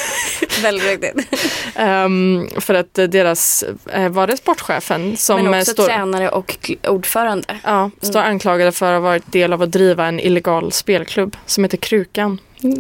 Väldigt 0.62 1.16
ehm, 1.76 2.48
för 2.58 2.74
att 2.74 2.94
deras, 2.94 3.64
eh, 3.94 4.10
var 4.10 4.28
det 4.28 4.38
sportchefen 4.38 5.18
som 5.18 5.44
Men 5.44 5.54
eh, 5.54 5.60
också 5.60 5.72
står, 5.72 5.86
tränare 5.86 6.30
och 6.30 6.72
ordförande. 6.88 7.58
ja, 7.64 7.92
står 8.02 8.20
anklagade 8.20 8.72
för 8.72 8.86
att 8.86 9.02
ha 9.02 9.10
varit 9.10 9.32
del 9.32 9.54
av 9.54 9.62
att 9.62 9.72
driva 9.72 10.08
en 10.08 10.20
illegal 10.20 10.72
spelklubb 10.72 11.38
som 11.46 11.64
heter 11.64 11.78
Krukan. 11.78 12.38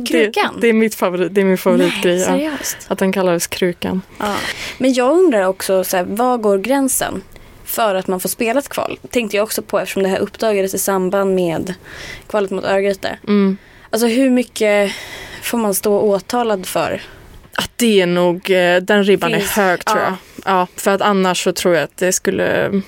Krukan? 0.09 0.53
Det, 0.55 0.61
det 0.61 0.67
är 0.67 0.73
mitt 0.73 0.95
favorit, 0.95 1.33
det 1.35 1.41
är 1.41 1.45
min 1.45 1.57
favoritgrej. 1.57 2.15
Nej, 2.15 2.25
seriöst? 2.25 2.77
Att 2.87 2.99
den 2.99 3.11
kallades 3.11 3.47
Krukan. 3.47 4.01
Ja. 4.17 4.35
Men 4.77 4.93
jag 4.93 5.17
undrar 5.17 5.43
också, 5.43 5.83
så 5.83 5.97
här, 5.97 6.03
var 6.03 6.37
går 6.37 6.57
gränsen 6.57 7.21
för 7.69 7.95
att 7.95 8.07
man 8.07 8.19
får 8.19 8.29
spela 8.29 8.59
ett 8.59 8.69
kval? 8.69 8.99
Tänkte 9.09 9.37
jag 9.37 9.43
också 9.43 9.61
på 9.61 9.79
eftersom 9.79 10.03
det 10.03 10.09
här 10.09 10.19
uppdagades 10.19 10.73
i 10.73 10.77
samband 10.79 11.35
med 11.35 11.73
kvalet 12.27 12.51
mot 12.51 12.63
Örgryte. 12.63 13.17
Mm. 13.27 13.57
Alltså 13.89 14.07
hur 14.07 14.29
mycket 14.29 14.91
får 15.41 15.57
man 15.57 15.73
stå 15.73 15.99
åtalad 15.99 16.65
för? 16.65 17.01
Att 17.55 17.71
det 17.75 18.01
är 18.01 18.05
nog, 18.07 18.51
eh, 18.51 18.77
den 18.81 19.03
ribban 19.03 19.31
Finns- 19.31 19.57
är 19.57 19.61
hög 19.61 19.85
tror 19.85 19.99
ja. 19.99 20.05
jag. 20.05 20.15
Ja, 20.53 20.67
för 20.75 20.91
att 20.91 21.01
annars 21.01 21.43
så 21.43 21.51
tror 21.51 21.75
jag 21.75 21.83
att 21.83 21.97
det 21.97 22.11
skulle 22.11 22.81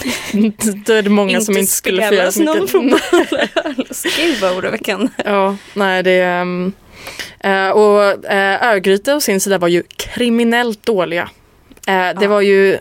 Då 0.86 0.92
är 0.92 1.02
det 1.02 1.10
många 1.10 1.40
som 1.40 1.56
inte 1.56 1.72
skulle 1.72 2.08
få 2.08 2.14
göra 2.14 2.32
så 2.32 2.42
någon 2.42 2.54
mycket. 2.56 2.70
fotboll. 2.70 3.00
Gud 4.16 4.40
vad 4.40 4.52
oroväckande. 4.56 5.08
Ja, 5.24 5.56
nej 5.74 6.02
det 6.02 6.10
är... 6.10 6.42
Um, 6.42 6.72
uh, 7.44 7.68
och 7.68 8.14
uh, 8.24 8.64
Örgryte 8.66 9.14
å 9.14 9.20
sin 9.20 9.40
sida 9.40 9.58
var 9.58 9.68
ju 9.68 9.82
kriminellt 9.96 10.86
dåliga. 10.86 11.22
Uh, 11.88 12.20
Det 12.20 12.26
var 12.26 12.40
ju 12.40 12.78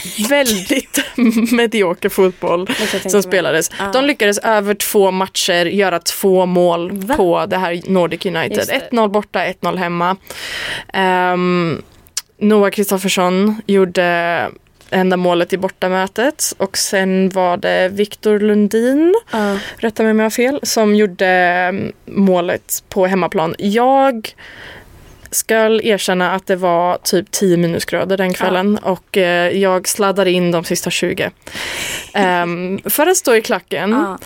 väldigt 0.28 0.98
medioker 1.52 2.08
fotboll 2.08 2.68
som 3.06 3.22
spelades. 3.22 3.70
Ja. 3.78 3.90
De 3.92 4.04
lyckades 4.04 4.38
över 4.38 4.74
två 4.74 5.10
matcher 5.10 5.64
göra 5.64 5.98
två 5.98 6.46
mål 6.46 6.90
Va? 6.92 7.14
på 7.14 7.46
det 7.46 7.56
här 7.56 7.80
Nordic 7.86 8.26
United. 8.26 8.56
Just 8.56 8.70
det. 8.70 8.88
1-0 8.90 9.08
borta, 9.08 9.38
1-0 9.44 9.76
hemma. 9.76 10.16
Um, 10.94 11.82
Noah 12.38 12.70
Kristoffersson 12.70 13.62
gjorde 13.66 14.48
enda 14.90 15.16
målet 15.16 15.52
i 15.52 15.58
bortamötet 15.58 16.54
och 16.58 16.78
sen 16.78 17.28
var 17.28 17.56
det 17.56 17.88
Viktor 17.88 18.38
Lundin, 18.40 19.14
Ja. 19.32 19.58
rätta 19.76 20.02
mig 20.02 20.10
om 20.10 20.18
jag 20.18 20.24
har 20.24 20.30
fel, 20.30 20.60
som 20.62 20.94
gjorde 20.94 21.26
mm, 21.26 21.92
målet 22.04 22.82
på 22.88 23.06
hemmaplan. 23.06 23.54
Jag 23.58 24.34
ska 25.32 25.54
erkänna 25.82 26.32
att 26.32 26.46
det 26.46 26.56
var 26.56 26.98
typ 27.02 27.30
10 27.30 27.56
minusgrader 27.56 28.16
den 28.16 28.34
kvällen 28.34 28.78
och 28.78 29.16
eh, 29.16 29.58
jag 29.58 29.88
sladdade 29.88 30.30
in 30.30 30.50
de 30.50 30.64
sista 30.64 30.90
20. 30.90 31.30
Ehm, 32.14 32.80
för 32.84 33.06
att 33.06 33.16
stå 33.16 33.34
i 33.34 33.42
klacken. 33.42 33.90
Ja. 33.90 34.18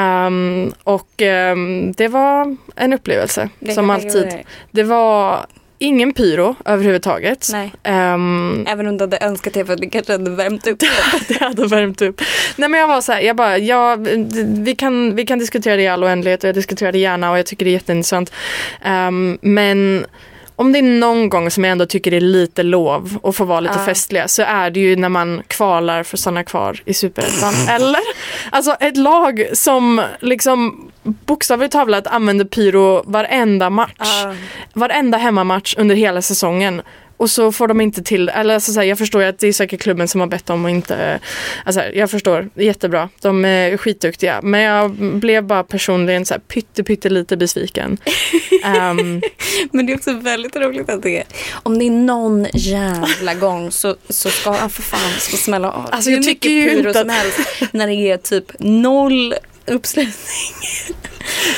Ehm, 0.00 0.72
och 0.84 1.22
ehm, 1.22 1.92
det 1.92 2.08
var 2.08 2.56
en 2.76 2.92
upplevelse 2.92 3.48
Det 3.58 3.72
som 3.74 3.90
alltid. 3.90 4.32
Det 4.70 4.82
var 4.82 5.46
ingen 5.78 6.12
pyro 6.12 6.56
överhuvudtaget. 6.64 7.48
Nej. 7.52 7.72
Ehm, 7.82 8.66
Även 8.68 8.86
om 8.86 8.96
du 8.96 9.02
hade 9.02 9.18
önskat 9.20 9.54
det 9.54 9.64
för 9.64 9.72
att 9.72 9.80
det 9.80 9.90
kanske 9.90 10.12
hade 10.12 10.30
värmt 10.30 10.66
upp. 10.66 10.78
det 11.28 11.40
hade 11.40 11.66
värmt 11.66 12.02
upp. 12.02 12.20
Nej 12.56 12.68
men 12.68 12.80
jag 12.80 12.88
var 12.88 13.00
så 13.00 13.12
här, 13.12 13.20
jag 13.20 13.36
bara, 13.36 13.58
ja, 13.58 13.96
vi, 14.46 14.74
kan, 14.78 15.16
vi 15.16 15.26
kan 15.26 15.38
diskutera 15.38 15.76
det 15.76 15.82
i 15.82 15.88
all 15.88 16.04
oändlighet 16.04 16.44
och 16.44 16.48
jag 16.48 16.54
diskuterar 16.54 16.92
det 16.92 16.98
gärna 16.98 17.30
och 17.30 17.38
jag 17.38 17.46
tycker 17.46 17.64
det 17.64 17.70
är 17.70 17.72
jätteintressant. 17.72 18.32
Ehm, 18.82 19.38
men 19.40 20.06
om 20.56 20.72
det 20.72 20.78
är 20.78 20.82
någon 20.82 21.28
gång 21.28 21.50
som 21.50 21.64
jag 21.64 21.72
ändå 21.72 21.86
tycker 21.86 22.10
det 22.10 22.16
är 22.16 22.20
lite 22.20 22.62
lov 22.62 23.18
att 23.22 23.36
få 23.36 23.44
vara 23.44 23.60
lite 23.60 23.74
Ja. 23.78 23.84
festliga 23.84 24.28
så 24.28 24.42
är 24.42 24.70
det 24.70 24.80
ju 24.80 24.96
när 24.96 25.08
man 25.08 25.42
kvalar 25.48 26.02
för 26.02 26.16
att 26.16 26.20
stanna 26.20 26.44
kvar 26.44 26.82
i 26.84 26.94
Superettan. 26.94 27.54
Eller? 27.68 28.00
Alltså 28.50 28.76
ett 28.80 28.96
lag 28.96 29.44
som 29.52 30.02
liksom 30.20 30.90
bokstavligt 31.02 31.72
talat 31.72 32.06
använder 32.06 32.44
pyro 32.44 33.02
varenda 33.06 33.70
match 33.70 33.92
Ja. 34.24 34.34
varenda 34.72 35.18
hemmamatch 35.18 35.74
under 35.78 35.94
hela 35.94 36.22
säsongen. 36.22 36.82
Och 37.16 37.30
så 37.30 37.52
får 37.52 37.68
de 37.68 37.80
inte 37.80 38.02
till, 38.02 38.28
eller 38.28 38.54
alltså 38.54 38.72
så 38.72 38.80
här, 38.80 38.86
jag 38.86 38.98
förstår 38.98 39.22
ju 39.22 39.28
att 39.28 39.38
det 39.38 39.46
är 39.48 39.52
säkert 39.52 39.80
klubben 39.80 40.08
som 40.08 40.20
har 40.20 40.28
bett 40.28 40.46
dem 40.46 40.64
att 40.64 40.70
inte, 40.70 41.20
alltså 41.64 41.80
här, 41.80 41.92
jag 41.94 42.10
förstår, 42.10 42.48
jättebra, 42.54 43.08
de 43.20 43.44
är 43.44 43.76
skitduktiga. 43.76 44.40
Men 44.42 44.60
jag 44.60 44.90
blev 44.94 45.44
bara 45.44 45.64
personligen 45.64 46.26
så 46.26 46.34
här 46.34 46.40
pytte, 46.40 46.84
pytte 46.84 47.08
lite 47.08 47.36
besviken. 47.36 47.98
Ehm, 48.64 49.20
Men 49.72 49.86
det 49.86 49.92
är 49.92 49.96
också 49.96 50.12
väldigt 50.12 50.56
roligt 50.56 50.88
att 50.90 51.02
det 51.02 51.18
är. 51.18 51.24
Om 51.62 51.78
det 51.78 51.84
är 51.86 51.90
någon 51.90 52.46
jävla 52.54 53.34
gång 53.34 53.70
så, 53.70 53.96
så 54.08 54.30
ska 54.30 54.50
han 54.50 54.70
för 54.70 54.82
fan 54.82 55.10
få 55.20 55.36
smälla 55.36 55.70
av. 55.72 55.88
Alltså, 55.92 56.10
Hur 56.10 56.16
jag 56.16 56.24
tycker 56.24 56.48
mycket 56.50 56.64
ju 56.72 56.76
pyro 56.76 56.88
inte 56.88 57.00
som 57.00 57.10
att- 57.10 57.16
helst 57.16 57.38
när 57.72 57.86
det 57.86 57.94
är 57.94 58.16
typ 58.16 58.52
noll 58.58 59.34
uppslutning 59.66 60.14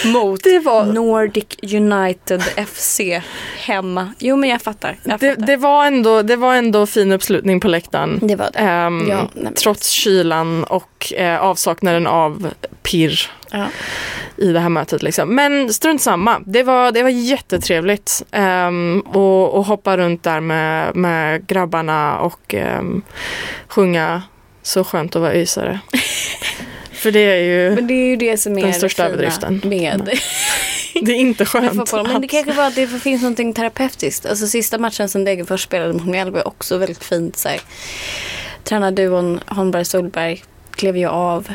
mot 0.12 0.44
Det 0.44 0.58
var- 0.58 0.84
Nordic 0.84 1.46
United 1.62 2.42
FC 2.66 3.00
hemma. 3.56 4.12
Jo 4.18 4.36
men 4.36 4.50
jag 4.50 4.62
fattar. 4.62 4.98
Jag 5.02 5.20
det, 5.20 5.30
fattar. 5.30 5.46
det, 5.46 5.56
var 5.56 5.86
ändå, 5.86 6.22
det 6.22 6.36
var 6.36 6.54
ändå 6.54 6.86
fin 6.86 7.12
uppslutning 7.12 7.60
på 7.60 7.68
läktaren. 7.68 8.18
Det 8.22 8.36
var 8.36 8.50
det. 8.52 8.58
Ehm, 8.58 9.06
Ja, 9.10 9.28
nej, 9.34 9.52
trots 9.54 9.88
kylan 9.90 10.64
och 10.64 11.12
eh, 11.12 11.38
avsaknaden 11.40 12.06
av 12.06 12.48
pirr 12.82 13.30
Ja. 13.50 13.66
i 14.36 14.52
det 14.52 14.60
här 14.60 14.68
mötet. 14.68 15.02
Liksom. 15.02 15.34
Men 15.34 15.72
strunt 15.72 16.02
samma, 16.02 16.38
det 16.46 16.62
var, 16.62 16.92
det 16.92 17.02
var 17.02 17.10
jättetrevligt 17.10 18.22
um, 18.36 19.00
och, 19.00 19.54
och 19.54 19.64
hoppa 19.64 19.96
runt 19.96 20.22
där 20.22 20.40
med, 20.40 20.96
med 20.96 21.46
grabbarna 21.46 22.18
och 22.18 22.54
um, 22.78 23.02
sjunga 23.68 24.22
Så 24.62 24.84
skönt 24.84 25.16
att 25.16 25.22
vara 25.22 25.34
ysare. 25.34 25.80
För 27.06 27.10
det 27.12 27.20
är 27.20 27.42
ju, 27.42 27.74
Men 27.74 27.86
det 27.86 27.94
är 27.94 28.06
ju 28.06 28.16
det 28.16 28.36
som 28.36 28.58
är 28.58 28.62
Den 28.62 28.74
största 28.74 29.06
överdriften. 29.06 29.60
med 29.64 30.10
det 31.02 31.12
är 31.12 31.16
inte 31.16 31.44
skönt. 31.44 31.92
Men 31.92 32.20
det 32.20 32.28
kanske 32.28 32.52
var 32.52 32.66
att 32.66 32.74
det 32.74 32.86
finns 32.86 33.22
någonting 33.22 33.52
terapeutiskt. 33.52 34.26
Alltså 34.26 34.46
sista 34.46 34.78
matchen 34.78 35.08
som 35.08 35.24
Degerfors 35.24 35.62
spelade 35.62 35.92
mot 35.92 36.06
Mjällby 36.06 36.40
också 36.40 36.78
väldigt 36.78 37.04
fint. 37.04 37.36
Så 37.36 37.48
här. 37.48 37.60
Tränarduon 38.64 39.40
Holmberg-Solberg 39.46 40.42
klev 40.70 40.96
ju 40.96 41.06
av. 41.06 41.52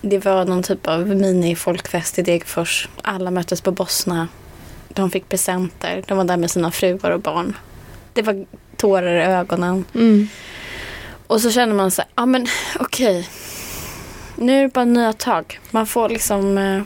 Det 0.00 0.18
var 0.18 0.44
någon 0.44 0.62
typ 0.62 0.86
av 0.86 1.08
mini-folkfest 1.08 2.18
i 2.18 2.22
Degerfors. 2.22 2.88
Alla 3.02 3.30
möttes 3.30 3.60
på 3.60 3.72
Bosna. 3.72 4.28
De 4.88 5.10
fick 5.10 5.28
presenter. 5.28 6.04
De 6.08 6.16
var 6.16 6.24
där 6.24 6.36
med 6.36 6.50
sina 6.50 6.70
fruar 6.70 7.10
och 7.10 7.20
barn. 7.20 7.56
Det 8.12 8.22
var 8.22 8.46
tårar 8.76 9.16
i 9.16 9.24
ögonen. 9.24 9.84
Mm. 9.94 10.28
Och 11.26 11.40
så 11.40 11.50
känner 11.50 11.74
man 11.74 11.90
så 11.90 12.02
här, 12.02 12.10
ja 12.14 12.26
men 12.26 12.46
okej. 12.80 13.28
Nu 14.36 14.58
är 14.58 14.62
det 14.62 14.68
bara 14.68 14.84
nya 14.84 15.12
tag. 15.12 15.60
Man 15.70 15.86
får 15.86 16.08
liksom, 16.08 16.58
eh, 16.58 16.82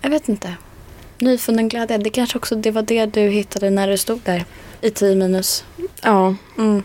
jag 0.00 0.10
vet 0.10 0.28
inte. 0.28 0.54
Nyfunnen 1.18 1.68
glädje. 1.68 1.98
Det 1.98 2.10
kanske 2.10 2.38
också 2.38 2.54
det 2.56 2.70
var 2.70 2.82
det 2.82 3.06
du 3.06 3.20
hittade 3.20 3.70
när 3.70 3.88
du 3.88 3.96
stod 3.98 4.20
där 4.24 4.44
i 4.80 4.90
10 4.90 5.14
minus. 5.14 5.64
Ja, 6.02 6.34
Mm. 6.58 6.82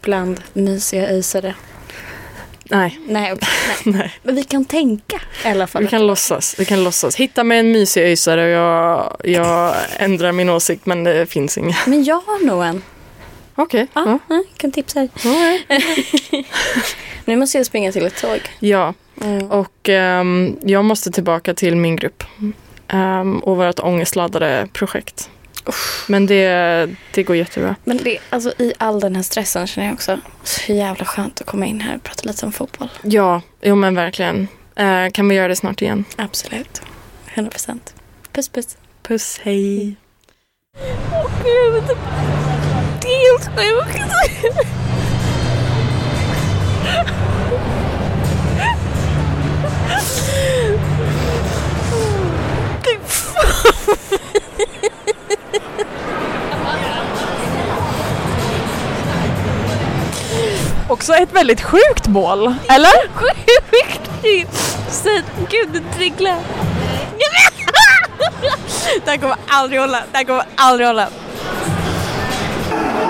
Bland 0.00 0.40
mysiga 0.52 1.12
ysare. 1.12 1.54
nej, 2.64 2.98
Nej, 3.08 3.34
nej. 3.84 3.94
nej. 3.94 4.14
Men 4.22 4.34
vi 4.34 4.44
kan 4.44 4.64
tänka 4.64 5.20
i 5.44 5.48
alla 5.48 5.66
fall. 5.66 5.82
Vi 5.82 5.88
kan 5.88 6.06
låtsas. 6.06 6.54
Vi 6.58 6.64
kan 6.64 6.84
låtsas. 6.84 7.16
Hitta 7.16 7.44
mig 7.44 7.58
en 7.58 7.72
mysig 7.72 8.02
ysare 8.12 8.42
och 8.44 8.50
jag, 8.50 9.16
jag 9.24 9.74
ändrar 9.96 10.32
min 10.32 10.48
åsikt 10.48 10.86
men 10.86 11.04
det 11.04 11.26
finns 11.26 11.58
inga. 11.58 11.76
Men 11.86 12.04
jag 12.04 12.20
har 12.26 12.46
nog 12.46 12.64
en. 12.64 12.82
Okej. 13.58 13.86
Ja, 13.94 14.02
ja. 14.06 14.18
ja. 14.28 14.42
kan 14.56 14.72
tipsa 14.72 14.98
dig. 15.00 15.10
Nu 17.24 17.36
måste 17.36 17.58
jag 17.58 17.66
springa 17.66 17.92
till 17.92 18.06
ett 18.06 18.20
tåg. 18.20 18.40
ja. 18.58 18.94
Mm. 19.20 19.50
Och 19.50 19.88
ehm, 19.88 20.56
jag 20.62 20.84
måste 20.84 21.10
tillbaka 21.10 21.54
till 21.54 21.76
min 21.76 21.96
grupp 21.96 22.24
um, 22.92 23.38
och 23.38 23.56
vårt 23.56 23.78
ångestladdade 23.80 24.68
projekt. 24.72 25.30
Men 26.06 26.26
det, 26.26 26.88
det 27.14 27.22
går 27.22 27.36
jättebra. 27.36 27.76
Men 27.84 27.96
det, 27.96 28.18
alltså, 28.30 28.52
i 28.58 28.72
all 28.78 29.00
den 29.00 29.16
här 29.16 29.22
stressen 29.22 29.66
känner 29.66 29.86
jag 29.86 29.94
också 29.94 30.20
så 30.42 30.72
jävla 30.72 31.04
skönt 31.04 31.40
att 31.40 31.46
komma 31.46 31.66
in 31.66 31.80
här 31.80 31.96
och 31.96 32.02
prata 32.02 32.28
lite 32.28 32.46
om 32.46 32.52
fotboll. 32.52 32.88
Ja, 33.02 33.42
jo 33.62 33.74
men 33.74 33.94
verkligen. 33.94 34.48
Eh, 34.74 35.10
kan 35.12 35.28
vi 35.28 35.34
göra 35.34 35.48
det 35.48 35.56
snart 35.56 35.82
igen? 35.82 36.04
Absolut. 36.16 36.82
100 37.34 37.50
procent. 37.50 37.94
Puss 38.32 38.48
puss. 38.48 38.76
Puss, 39.02 39.40
hej. 39.42 39.96
Gud, 41.44 41.82
det 41.86 41.92
är 41.92 42.57
helt 43.08 43.44
sjukt! 43.56 44.02
Också 60.88 61.14
ett 61.14 61.32
väldigt 61.32 61.60
sjukt 61.60 62.06
mål, 62.06 62.54
eller? 62.68 63.08
Sjukt! 63.14 64.10
Gud, 65.50 65.68
det 65.72 65.98
dreglar. 65.98 66.38
Det 69.04 69.10
här 69.10 69.18
kommer 69.18 69.36
aldrig 69.48 69.80
hålla, 69.80 70.02
det 70.12 70.18
här 70.18 70.24
kommer 70.24 70.44
aldrig 70.56 70.86
hålla. 70.86 71.08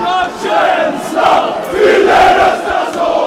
Samma 0.09 0.25
känsla 0.43 1.53
fyller 1.71 2.39
Östra 2.39 3.18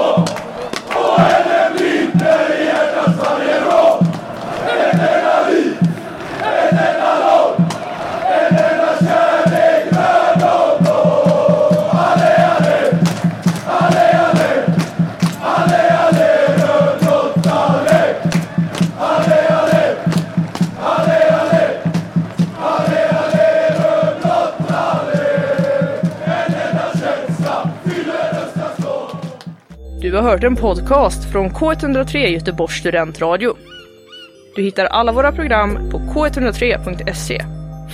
Du 30.12 30.16
har 30.16 30.22
hört 30.22 30.44
en 30.44 30.56
podcast 30.56 31.32
från 31.32 31.50
K103 31.50 32.16
Göteborgs 32.16 32.74
studentradio. 32.74 33.56
Du 34.56 34.62
hittar 34.62 34.84
alla 34.84 35.12
våra 35.12 35.32
program 35.32 35.90
på 35.90 35.98
k103.se. 35.98 37.44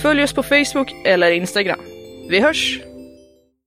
Följ 0.01 0.23
oss 0.23 0.33
på 0.33 0.43
Facebook 0.43 0.91
eller 1.05 1.31
Instagram. 1.31 1.79
Vi 2.29 2.39
hörs! 2.39 2.79